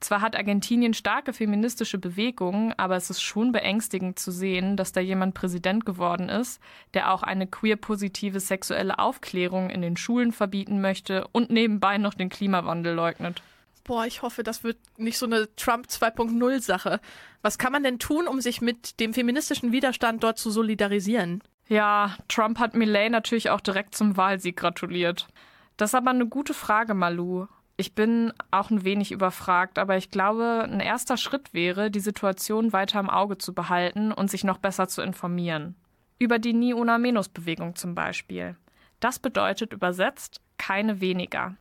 Zwar 0.03 0.19
hat 0.19 0.35
Argentinien 0.35 0.93
starke 0.93 1.31
feministische 1.31 1.97
Bewegungen, 1.97 2.73
aber 2.75 2.97
es 2.97 3.09
ist 3.09 3.21
schon 3.21 3.53
beängstigend 3.53 4.19
zu 4.19 4.31
sehen, 4.31 4.75
dass 4.75 4.91
da 4.91 4.99
jemand 4.99 5.33
Präsident 5.33 5.85
geworden 5.85 6.27
ist, 6.27 6.59
der 6.93 7.13
auch 7.13 7.23
eine 7.23 7.47
queer-positive 7.47 8.41
sexuelle 8.41 8.99
Aufklärung 8.99 9.69
in 9.69 9.81
den 9.81 9.95
Schulen 9.95 10.33
verbieten 10.33 10.81
möchte 10.81 11.25
und 11.31 11.51
nebenbei 11.51 11.97
noch 11.99 12.15
den 12.15 12.27
Klimawandel 12.27 12.93
leugnet. 12.93 13.41
Boah, 13.85 14.05
ich 14.05 14.23
hoffe, 14.23 14.43
das 14.43 14.65
wird 14.65 14.75
nicht 14.97 15.17
so 15.17 15.25
eine 15.25 15.47
Trump 15.55 15.87
2.0 15.87 16.59
Sache. 16.59 16.99
Was 17.41 17.57
kann 17.57 17.71
man 17.71 17.83
denn 17.83 17.97
tun, 17.97 18.27
um 18.27 18.41
sich 18.41 18.59
mit 18.59 18.99
dem 18.99 19.13
feministischen 19.13 19.71
Widerstand 19.71 20.21
dort 20.21 20.37
zu 20.37 20.51
solidarisieren? 20.51 21.41
Ja, 21.69 22.17
Trump 22.27 22.59
hat 22.59 22.75
Millet 22.75 23.09
natürlich 23.09 23.51
auch 23.51 23.61
direkt 23.61 23.95
zum 23.95 24.17
Wahlsieg 24.17 24.57
gratuliert. 24.57 25.29
Das 25.77 25.91
ist 25.91 25.95
aber 25.95 26.09
eine 26.09 26.27
gute 26.27 26.53
Frage, 26.53 26.93
Malu. 26.93 27.47
Ich 27.75 27.95
bin 27.95 28.31
auch 28.51 28.69
ein 28.69 28.83
wenig 28.83 29.11
überfragt, 29.11 29.79
aber 29.79 29.97
ich 29.97 30.11
glaube, 30.11 30.67
ein 30.69 30.79
erster 30.79 31.17
Schritt 31.17 31.53
wäre, 31.53 31.89
die 31.89 31.99
Situation 31.99 32.71
weiter 32.71 32.99
im 32.99 33.09
Auge 33.09 33.37
zu 33.37 33.53
behalten 33.53 34.11
und 34.11 34.29
sich 34.29 34.43
noch 34.43 34.59
besser 34.59 34.87
zu 34.87 35.01
informieren. 35.01 35.75
Über 36.19 36.37
die 36.37 36.53
Ni 36.53 36.73
Una 36.73 36.99
Menos 36.99 37.29
Bewegung 37.29 37.75
zum 37.75 37.95
Beispiel. 37.95 38.55
Das 38.99 39.17
bedeutet 39.17 39.73
übersetzt 39.73 40.39
keine 40.57 41.01
weniger. 41.01 41.55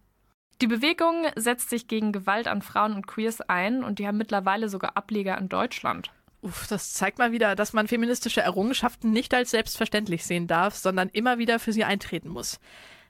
Die 0.60 0.66
Bewegung 0.66 1.26
setzt 1.34 1.70
sich 1.70 1.88
gegen 1.88 2.12
Gewalt 2.12 2.46
an 2.46 2.62
Frauen 2.62 2.92
und 2.92 3.06
Queers 3.06 3.40
ein 3.40 3.82
und 3.82 3.98
die 3.98 4.06
haben 4.06 4.18
mittlerweile 4.18 4.68
sogar 4.68 4.96
Ableger 4.96 5.36
in 5.38 5.48
Deutschland. 5.48 6.12
Uff, 6.42 6.66
das 6.68 6.92
zeigt 6.92 7.18
mal 7.18 7.32
wieder, 7.32 7.56
dass 7.56 7.72
man 7.72 7.88
feministische 7.88 8.42
Errungenschaften 8.42 9.10
nicht 9.10 9.32
als 9.32 9.50
selbstverständlich 9.52 10.24
sehen 10.24 10.46
darf, 10.46 10.76
sondern 10.76 11.08
immer 11.08 11.38
wieder 11.38 11.58
für 11.58 11.72
sie 11.72 11.84
eintreten 11.84 12.28
muss. 12.28 12.60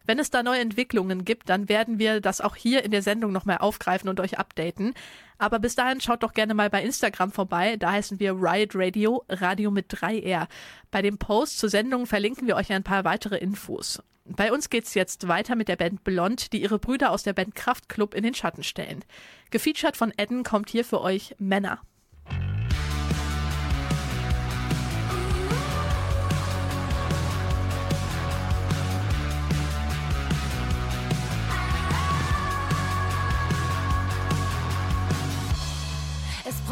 Wenn 0.07 0.19
es 0.19 0.31
da 0.31 0.43
neue 0.43 0.61
Entwicklungen 0.61 1.25
gibt, 1.25 1.49
dann 1.49 1.69
werden 1.69 1.99
wir 1.99 2.21
das 2.21 2.41
auch 2.41 2.57
hier 2.57 2.85
in 2.85 2.91
der 2.91 3.03
Sendung 3.03 3.33
nochmal 3.33 3.59
aufgreifen 3.59 4.09
und 4.09 4.21
euch 4.21 4.39
updaten. 4.39 4.95
Aber 5.39 5.59
bis 5.59 5.75
dahin 5.75 6.01
schaut 6.01 6.23
doch 6.23 6.35
gerne 6.35 6.55
mal 6.55 6.71
bei 6.71 6.83
Instagram 6.83 7.33
vorbei. 7.33 7.77
Da 7.77 7.93
heißen 7.93 8.21
wir 8.21 8.33
Riot 8.35 8.75
Radio, 8.75 9.25
Radio 9.29 9.71
mit 9.71 9.93
3R. 9.93 10.47
Bei 10.91 11.03
dem 11.03 11.19
Post 11.19 11.59
zur 11.59 11.69
Sendung 11.69 12.07
verlinken 12.07 12.47
wir 12.47 12.57
euch 12.57 12.73
ein 12.73 12.85
paar 12.85 13.05
weitere 13.05 13.39
Infos. 13.39 14.03
Bei 14.25 14.53
uns 14.53 14.71
geht's 14.71 14.95
jetzt 14.95 15.27
weiter 15.27 15.57
mit 15.57 15.69
der 15.69 15.77
Band 15.77 16.05
Blond, 16.05 16.53
die 16.53 16.63
ihre 16.63 16.79
Brüder 16.79 17.11
aus 17.11 17.25
der 17.25 17.33
Band 17.33 17.55
Kraftklub 17.55 18.15
in 18.15 18.23
den 18.23 18.35
Schatten 18.35 18.63
stellen. 18.63 19.05
Gefeatured 19.51 19.97
von 19.97 20.13
Edden 20.17 20.45
kommt 20.45 20.71
hier 20.71 20.85
für 20.85 21.01
euch 21.01 21.35
Männer. 21.39 21.81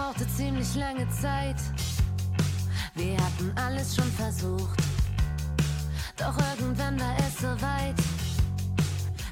Brauchte 0.00 0.26
ziemlich 0.28 0.74
lange 0.76 1.06
Zeit. 1.10 1.56
Wir 2.94 3.16
hatten 3.18 3.52
alles 3.56 3.94
schon 3.94 4.10
versucht. 4.12 4.80
Doch 6.16 6.36
irgendwann 6.52 6.98
war 6.98 7.14
es 7.18 7.38
soweit. 7.38 7.98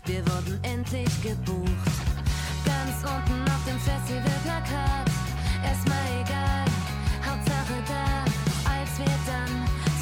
Wir 0.05 0.21
wurden 0.27 0.59
endlich 0.63 1.23
gebucht. 1.23 1.95
Ganz 2.65 2.97
unten 3.03 3.43
auf 3.51 3.65
dem 3.67 3.79
Festivalplakat. 3.81 5.09
Erstmal 5.65 6.07
egal, 6.23 6.65
Hauptsache 7.27 7.79
da. 7.89 8.25
Als 8.77 8.99
wir 8.99 9.17
dann 9.33 9.53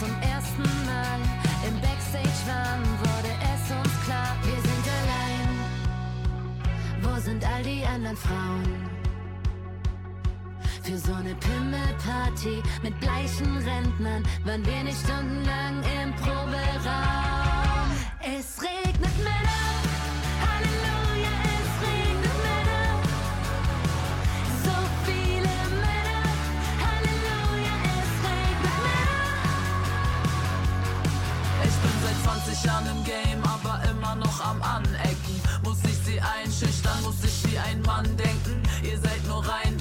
zum 0.00 0.12
ersten 0.32 0.68
Mal 0.84 1.20
im 1.68 1.80
Backstage 1.80 2.42
waren, 2.46 2.82
wurde 3.04 3.32
es 3.54 3.70
uns 3.70 4.04
klar, 4.04 4.36
wir 4.42 4.60
sind 4.68 4.86
allein. 4.98 5.48
Wo 7.02 7.20
sind 7.20 7.44
all 7.44 7.62
die 7.62 7.84
anderen 7.84 8.16
Frauen? 8.16 8.95
Für 10.96 11.08
so 11.08 11.12
eine 11.12 11.34
Pimmelparty 11.34 12.62
mit 12.82 12.98
bleichen 13.00 13.58
Rentnern 13.58 14.22
waren 14.44 14.64
wir 14.64 14.82
nicht 14.82 14.96
stundenlang 14.96 15.82
im 16.00 16.14
Proberaum. 16.14 17.90
Es 18.22 18.62
regnet 18.62 19.18
Männer, 19.18 19.66
Halleluja, 20.40 21.36
es 21.52 21.70
regnet 21.84 22.38
Männer. 22.46 22.88
So 24.64 24.76
viele 25.04 25.54
Männer, 25.84 26.24
Halleluja, 26.80 27.76
es 28.00 28.12
regnet 28.24 28.80
Männer. 28.86 29.36
Ich 31.62 31.76
bin 31.76 31.94
seit 32.04 32.18
20 32.24 32.64
Jahren 32.64 32.86
im 32.86 33.04
Game, 33.04 33.42
aber 33.44 33.82
immer 33.90 34.14
noch 34.14 34.40
am 34.40 34.62
Anecken. 34.62 35.36
Muss 35.62 35.84
ich 35.84 35.98
sie 36.06 36.18
einschüchtern, 36.22 37.02
muss 37.02 37.22
ich 37.22 37.52
wie 37.52 37.58
ein 37.58 37.82
Mann 37.82 38.06
denken. 38.16 38.62
Ihr 38.82 38.98
seid 38.98 39.22
nur 39.26 39.44
für 39.44 39.75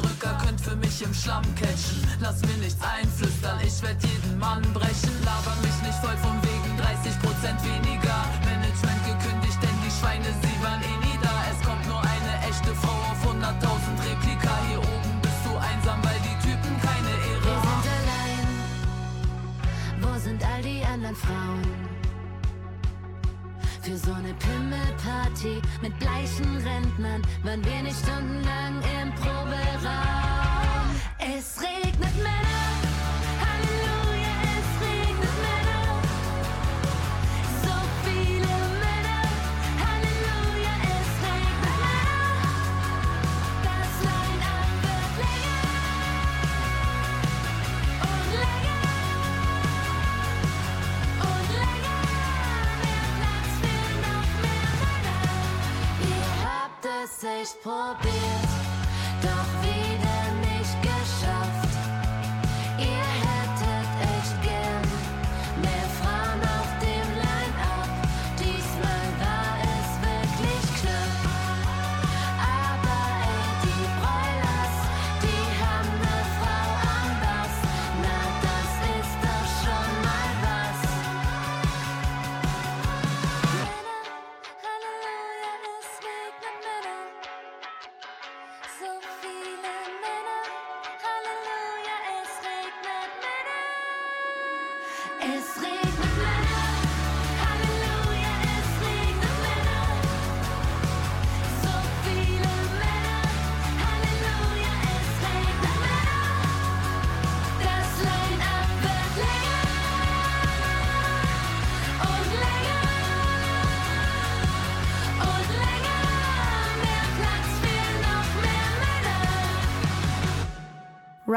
mich 0.95 1.07
im 1.07 1.13
Schlamm 1.13 1.43
catchen. 1.55 1.99
Lass 2.21 2.41
mir 2.41 2.57
nichts 2.63 2.81
einflüstern, 2.81 3.59
ich 3.65 3.81
werd 3.81 4.01
jeden 4.01 4.39
Mann 4.39 4.61
brechen. 4.73 5.11
Laber 5.25 5.55
mich 5.61 5.77
nicht 5.83 5.99
voll 5.99 6.15
von 6.17 6.37
wegen 6.43 6.71
30% 6.79 7.11
weniger. 7.63 8.17
Management 8.45 9.01
gekündigt, 9.03 9.59
denn 9.61 9.77
die 9.83 9.91
Schweine, 9.91 10.25
sie 10.25 10.55
waren 10.63 10.81
eh 10.81 10.97
nie 11.05 11.17
da. 11.21 11.33
Es 11.51 11.59
kommt 11.65 11.85
nur 11.87 11.99
eine 11.99 12.33
echte 12.47 12.73
Frau 12.75 12.95
auf 13.11 13.19
100.000 13.27 13.99
Replika. 14.07 14.51
Hier 14.69 14.79
oben 14.79 15.13
bist 15.21 15.41
du 15.43 15.57
einsam, 15.57 15.99
weil 16.03 16.19
die 16.23 16.37
Typen 16.47 16.73
keine 16.79 17.11
Ehre 17.27 17.43
Wir 17.43 17.55
haben. 17.55 17.83
sind 17.83 17.91
allein. 17.99 18.47
Wo 20.01 20.19
sind 20.19 20.41
all 20.43 20.61
die 20.61 20.83
anderen 20.85 21.15
Frauen? 21.15 21.63
Für 23.81 23.97
so 23.97 24.13
eine 24.13 24.33
Pimmelparty 24.33 25.61
mit 25.81 25.97
bleichen 25.99 26.57
Rentnern 26.57 27.21
waren 27.43 27.63
wir 27.65 27.81
nicht 27.83 27.97
stundenlang 27.99 28.81
im 29.01 29.13
Proberaum. 29.13 30.54
Es 31.27 31.59
regnet 31.59 32.15
Männer. 32.17 32.69
Halleluja, 33.41 34.35
es 34.53 34.69
regnet 34.79 35.35
Männer. 35.41 35.85
So 37.63 37.75
viele 38.05 38.53
Männer. 38.83 39.25
Halleluja, 39.81 40.75
es 40.93 41.09
regnet 41.25 41.77
Männer. 41.81 42.29
Das 43.65 43.93
Line-Up 44.05 44.69
wird 44.85 45.13
länger 45.25 45.69
und 48.11 48.29
länger 48.45 48.85
und 51.25 51.47
länger. 51.63 52.01
Mehr 52.83 53.07
Platz 53.17 53.49
für 53.61 53.87
noch 54.05 54.29
mehr 54.45 54.69
Männer. 54.85 55.25
Ihr 56.07 56.29
habt 56.45 56.85
es 56.85 57.13
echt 57.23 57.57
probiert, 57.63 58.51
doch 59.23 59.49
wieder 59.63 60.04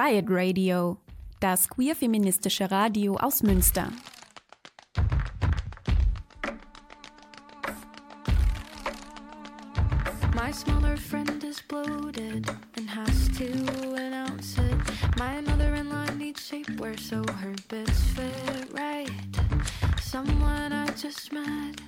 Riot 0.01 0.27
Radio, 0.29 0.97
das 1.41 1.69
queer-feministische 1.69 2.71
Radio 2.71 3.17
aus 3.17 3.43
Münster. 3.43 3.89
My 10.37 10.53
smaller 10.53 10.97
friend 10.97 11.43
is 11.43 11.61
bloated 11.67 12.49
and 12.77 12.89
has 12.89 13.29
to 13.39 13.51
announce 13.97 14.57
it. 14.59 15.19
My 15.19 15.41
mother-in-law 15.41 16.15
needs 16.17 16.49
shapewear 16.49 16.97
so 16.97 17.17
her 17.43 17.57
bits 17.69 18.01
fit 18.15 18.73
right. 18.73 19.11
Someone 20.01 20.73
I 20.73 20.87
just 20.93 21.33
met 21.33 21.81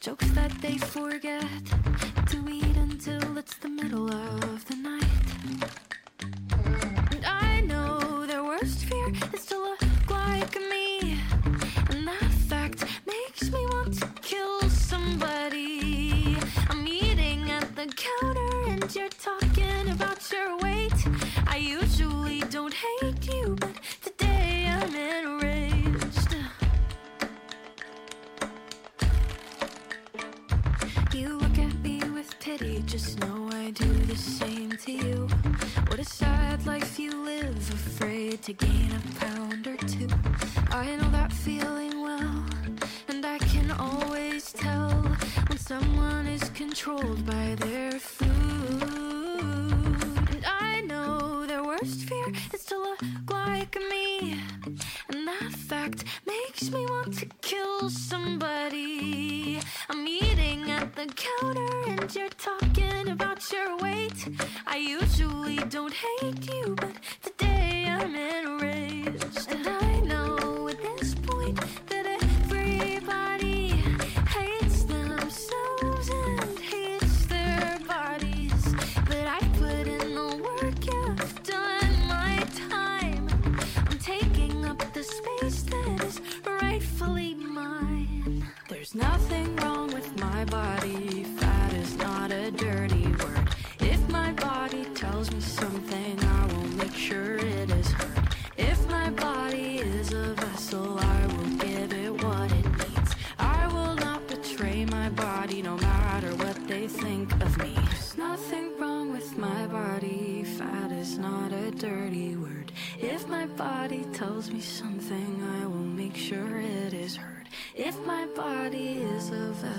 jokes 0.00 0.30
that 0.30 0.52
they 0.62 0.78
forget 0.78 1.44
to 2.30 2.48
eat 2.48 2.76
until 2.78 3.36
it's 3.36 3.58
the 3.58 3.68
middle 3.68 4.10
of 4.10 4.64
the 4.64 4.76
night. 4.76 5.11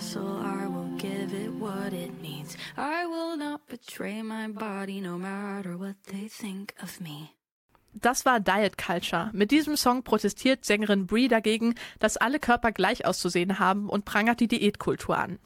Vessel, 0.04 0.42
I 0.44 0.68
will 0.68 0.90
give 0.98 1.34
it 1.34 1.52
what 1.60 1.94
it 1.94 2.22
needs. 2.22 2.58
I 2.78 3.06
will 3.06 3.38
not 3.38 3.62
betray 3.68 4.22
my 4.22 4.48
body 4.48 5.00
no 5.00 5.18
matter 5.18 5.78
what 5.78 5.96
they 6.12 6.28
think 6.28 6.74
of 6.82 7.00
me. 7.00 7.30
Das 7.94 8.26
war 8.26 8.40
Diet 8.40 8.78
Culture. 8.78 9.30
Mit 9.34 9.52
diesem 9.52 9.78
Song 9.78 10.04
protestiert 10.04 10.66
Sängerin 10.66 11.06
Brie 11.06 11.28
dagegen, 11.28 11.76
dass 12.00 12.18
alle 12.18 12.40
Körper 12.40 12.72
gleich 12.72 13.06
auszusehen 13.06 13.60
haben 13.60 13.88
und 13.88 14.04
prangert 14.04 14.40
die 14.40 14.48
Diätkultur 14.48 15.18
an. 15.18 15.40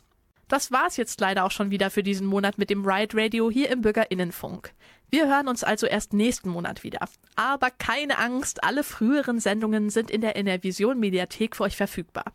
Das 0.47 0.71
war's 0.71 0.95
jetzt 0.95 1.19
leider 1.19 1.43
auch 1.43 1.51
schon 1.51 1.71
wieder 1.71 1.89
für 1.89 2.03
diesen 2.03 2.25
Monat 2.25 2.57
mit 2.57 2.69
dem 2.69 2.87
Riot 2.87 3.13
Radio 3.13 3.51
hier 3.51 3.69
im 3.69 3.81
Bürgerinnenfunk. 3.81 4.73
Wir 5.09 5.27
hören 5.27 5.47
uns 5.47 5.63
also 5.63 5.87
erst 5.87 6.11
nächsten 6.11 6.49
Monat 6.49 6.83
wieder. 6.83 6.99
Aber 7.37 7.71
keine 7.71 8.17
Angst, 8.17 8.63
alle 8.63 8.83
früheren 8.83 9.39
Sendungen 9.39 9.89
sind 9.89 10.11
in 10.11 10.19
der 10.19 10.35
NRVision 10.35 10.99
Mediathek 10.99 11.55
für 11.55 11.63
euch 11.63 11.77
verfügbar. 11.77 12.25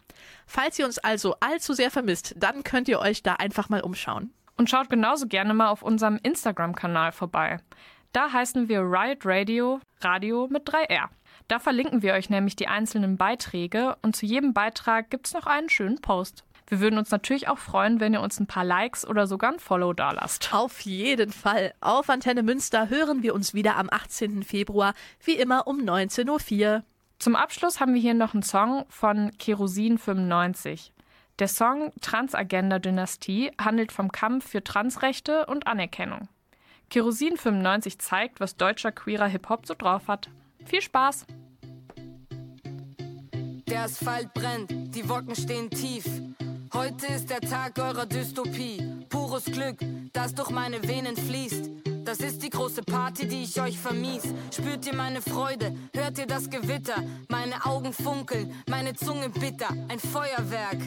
Falls 0.47 0.79
ihr 0.79 0.87
uns 0.87 0.99
also 0.99 1.37
allzu 1.41 1.75
sehr 1.75 1.91
vermisst, 1.91 2.35
dann 2.39 2.65
könnt 2.65 2.89
ihr 2.89 3.01
euch 3.01 3.23
da 3.23 3.35
einfach 3.35 3.69
mal 3.69 3.83
umschauen. 3.83 4.33
Und 4.57 4.71
schaut 4.71 4.89
genauso 4.89 5.27
gerne 5.27 5.53
mal 5.53 5.69
auf 5.69 5.83
unserem 5.83 6.19
Instagram-Kanal 6.23 7.13
vorbei. 7.13 7.59
Da 8.13 8.33
heißen 8.33 8.69
wir 8.69 8.81
Riot 8.81 9.27
Radio, 9.27 9.81
Radio 10.01 10.49
mit 10.51 10.67
3R. 10.69 11.09
Da 11.49 11.59
verlinken 11.59 12.03
wir 12.03 12.15
euch 12.15 12.31
nämlich 12.31 12.57
die 12.57 12.69
einzelnen 12.69 13.19
Beiträge 13.19 13.97
und 14.03 14.17
zu 14.17 14.25
jedem 14.25 14.55
Beitrag 14.55 15.11
gibt's 15.11 15.35
noch 15.35 15.47
einen 15.47 15.69
schönen 15.69 16.01
Post. 16.01 16.45
Wir 16.73 16.81
würden 16.81 16.97
uns 16.97 17.11
natürlich 17.11 17.49
auch 17.49 17.59
freuen, 17.59 18.01
wenn 18.01 18.15
ihr 18.15 18.23
uns 18.23 18.41
ein 18.41 18.47
paar 18.47 18.65
Likes 18.65 19.07
oder 19.07 19.27
sogar 19.27 19.53
ein 19.53 19.59
Follow 19.59 19.93
dalasst. 19.93 20.55
Auf 20.55 20.81
jeden 20.81 21.31
Fall. 21.31 21.75
Auf 21.83 22.09
Antenne 22.09 22.43
Münster 22.43 22.89
hören 22.89 23.23
wir 23.23 23.35
uns 23.35 23.53
wieder 23.53 23.77
am 23.77 23.91
18. 23.91 24.43
Februar, 24.43 24.95
wie 25.23 25.35
immer 25.35 25.67
um 25.67 25.81
19.04 25.81 26.77
Uhr. 26.77 26.83
Zum 27.19 27.37
Abschluss 27.37 27.79
haben 27.79 27.93
wir 27.93 28.01
hier 28.01 28.15
noch 28.15 28.33
einen 28.33 28.43
Song 28.43 28.87
von 28.89 29.33
Kerosin 29.37 29.99
95. 29.99 30.95
Der 31.41 31.49
Song 31.49 31.93
Transagenda 32.01 32.79
Dynastie 32.79 33.51
handelt 33.61 33.93
vom 33.93 34.11
Kampf 34.11 34.49
für 34.49 34.65
Transrechte 34.65 35.45
und 35.45 35.67
Anerkennung. 35.67 36.31
Kerosin 36.89 37.37
95 37.37 37.99
zeigt, 37.99 38.41
was 38.41 38.57
deutscher 38.57 38.93
queerer 38.93 39.27
Hip-Hop 39.27 39.67
so 39.67 39.75
drauf 39.75 40.09
hat. 40.09 40.31
Viel 40.65 40.81
Spaß! 40.81 41.27
Der 43.69 43.83
Asphalt 43.83 44.33
brennt, 44.33 44.71
die 44.95 45.07
Wolken 45.07 45.35
stehen 45.35 45.69
tief. 45.69 46.05
Heute 46.75 47.07
ist 47.07 47.29
der 47.29 47.43
Tag 47.43 47.79
eurer 47.79 48.07
Dystopie. 48.07 49.05
Pures 49.11 49.45
Glück, 49.45 49.77
das 50.15 50.35
durch 50.35 50.49
meine 50.49 50.83
Venen 50.83 51.15
fließt. 51.17 51.71
Das 52.03 52.21
ist 52.21 52.43
die 52.43 52.49
große 52.49 52.83
Party, 52.83 53.29
die 53.29 53.43
ich 53.43 53.61
euch 53.61 53.79
vermies. 53.79 54.23
Spürt 54.51 54.87
ihr 54.87 54.95
meine 54.95 55.21
Freude? 55.21 55.77
Hört 55.95 56.17
ihr 56.17 56.27
das 56.27 56.49
Gewitter? 56.49 56.95
Meine 57.29 57.67
Augen 57.67 57.93
funkeln, 57.93 58.55
meine 58.71 58.95
Zunge 58.95 59.29
bitter, 59.29 59.69
ein 59.89 59.99
Feuerwerk. 59.99 60.79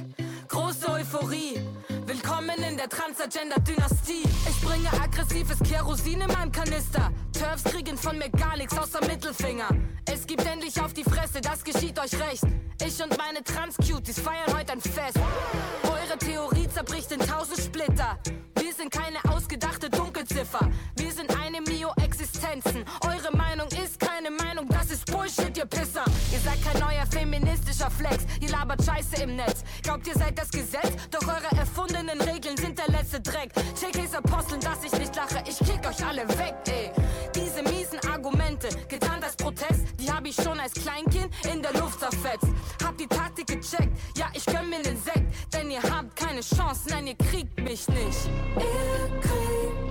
Große 0.47 0.87
Euphorie. 0.89 1.59
Willkommen 2.05 2.57
in 2.69 2.77
der 2.77 2.87
Transagender-Dynastie. 2.87 4.23
Ich 4.49 4.61
bringe 4.61 4.89
aggressives 5.01 5.57
Kerosin 5.59 6.21
in 6.21 6.27
meinem 6.27 6.51
Kanister. 6.51 7.11
Turfs 7.33 7.63
kriegen 7.63 7.97
von 7.97 8.17
mir 8.17 8.29
gar 8.29 8.55
nichts 8.55 8.77
außer 8.77 9.03
Mittelfinger. 9.07 9.69
Es 10.05 10.27
gibt 10.27 10.45
endlich 10.45 10.79
auf 10.79 10.93
die 10.93 11.03
Fresse, 11.03 11.41
das 11.41 11.63
geschieht 11.63 11.97
euch 11.99 12.13
recht. 12.19 12.43
Ich 12.85 13.01
und 13.01 13.17
meine 13.17 13.43
Trans-Cuties 13.43 14.19
feiern 14.19 14.55
heute 14.55 14.73
ein 14.73 14.81
Fest. 14.81 15.17
Eure 15.83 16.17
Theorie 16.19 16.67
zerbricht 16.69 17.11
in 17.11 17.19
tausend 17.19 17.59
Splitter. 17.59 18.19
Wir 18.59 18.73
sind 18.73 18.91
keine 18.91 19.17
ausgedachte 19.33 19.89
Dunkelziffer. 19.89 20.69
Wir 20.95 21.11
sind 21.11 21.29
eine 21.39 21.61
Mio-Existenzen. 21.61 22.83
Eure 23.01 23.14
ist 24.95 25.11
Bullshit, 25.11 25.57
ihr 25.57 25.65
Pisser. 25.65 26.05
Ihr 26.31 26.39
seid 26.39 26.61
kein 26.63 26.79
neuer 26.79 27.05
feministischer 27.11 27.91
Flex. 27.91 28.25
Ihr 28.39 28.49
labert 28.49 28.83
Scheiße 28.83 29.23
im 29.23 29.35
Netz. 29.35 29.63
Glaubt, 29.83 30.07
ihr 30.07 30.13
seid 30.13 30.37
das 30.37 30.49
Gesetz? 30.49 30.91
Doch 31.11 31.27
eure 31.27 31.59
erfundenen 31.59 32.19
Regeln 32.21 32.55
sind 32.55 32.77
der 32.77 32.87
letzte 32.87 33.19
Dreck. 33.19 33.51
JKs 33.81 34.15
Aposteln, 34.15 34.61
dass 34.61 34.83
ich 34.83 34.97
nicht 34.97 35.15
lache. 35.15 35.43
Ich 35.47 35.57
kick 35.59 35.85
euch 35.85 36.05
alle 36.05 36.27
weg, 36.39 36.55
ey. 36.67 36.91
Diese 37.35 37.61
miesen 37.63 37.99
Argumente, 38.09 38.69
getan 38.87 39.21
als 39.21 39.35
Protest, 39.35 39.83
die 39.99 40.09
hab 40.09 40.25
ich 40.25 40.35
schon 40.35 40.59
als 40.59 40.73
Kleinkind 40.73 41.29
in 41.51 41.61
der 41.61 41.73
Luft 41.73 41.99
zerfetzt. 41.99 42.47
Hab 42.83 42.97
die 42.97 43.07
Taktik 43.07 43.47
gecheckt, 43.47 43.97
ja, 44.15 44.27
ich 44.33 44.45
gönn 44.45 44.69
mir 44.69 44.81
den 44.81 45.01
Sekt, 45.01 45.53
denn 45.53 45.71
ihr 45.71 45.83
habt 45.83 46.15
keine 46.15 46.41
Chance, 46.41 46.89
nein, 46.89 47.07
ihr 47.07 47.17
kriegt 47.17 47.59
mich 47.59 47.87
nicht. 47.89 48.29
Ihr 48.55 49.19
kriegt 49.21 49.84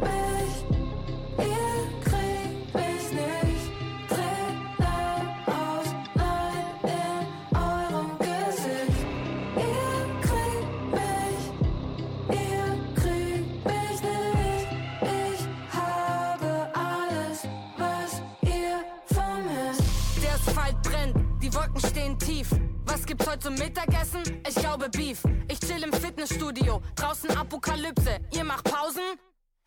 heute 23.35 23.41
zum 23.41 23.55
Mittagessen? 23.55 24.23
Ich 24.49 24.55
glaube 24.55 24.89
Beef. 24.91 25.23
Ich 25.49 25.59
chill 25.59 25.83
im 25.83 25.93
Fitnessstudio, 25.93 26.81
draußen 26.95 27.31
Apokalypse. 27.37 28.19
Ihr 28.33 28.45
macht 28.45 28.65
Pausen? 28.65 29.03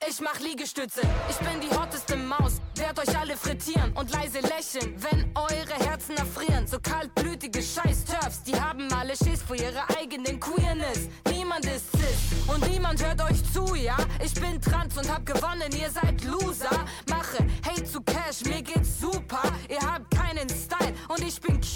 Ich 0.08 0.22
mach 0.22 0.40
Liegestütze. 0.40 1.02
Ich 1.30 1.38
bin 1.38 1.60
die 1.60 1.76
hotteste 1.76 2.16
Maus, 2.16 2.62
werd 2.76 3.00
euch 3.00 3.18
alle 3.18 3.36
frittieren 3.36 3.92
und 3.94 4.12
leise 4.12 4.40
lächeln, 4.40 4.94
wenn 4.98 5.32
eure 5.36 5.74
Herzen 5.86 6.16
erfrieren. 6.16 6.68
So 6.68 6.78
kaltblütige 6.80 7.62
Scheiß-Turfs, 7.62 8.44
die 8.44 8.56
haben 8.56 8.88
alle 8.94 9.18
Schiss 9.18 9.42
vor 9.42 9.56
ihrer 9.56 9.86
eigenen 9.98 10.40
Queerness. 10.40 11.10
Niemand 11.30 11.66
ist 11.66 11.92
cis 11.92 12.48
und 12.48 12.70
niemand 12.70 13.04
hört 13.04 13.22
euch 13.24 13.44
zu, 13.52 13.74
ja? 13.76 13.98
Ich 14.24 14.36
bin 14.36 14.62
trans 14.62 14.96
und 14.98 15.12
hab 15.12 15.26
gewonnen, 15.26 15.72
ihr 15.76 15.90
seid 15.90 16.24
Loser. 16.24 16.86
Mache 17.10 17.46
Hate 17.66 17.84
zu 17.84 18.00
Cash, 18.02 18.46
mir 18.46 18.62
geht's 18.62 18.97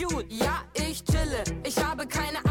cute. 0.02 0.26
Ja, 0.30 0.64
ich 0.74 1.04
chille, 1.04 1.43
ich 1.64 1.78
habe 1.78 2.08
keine 2.08 2.43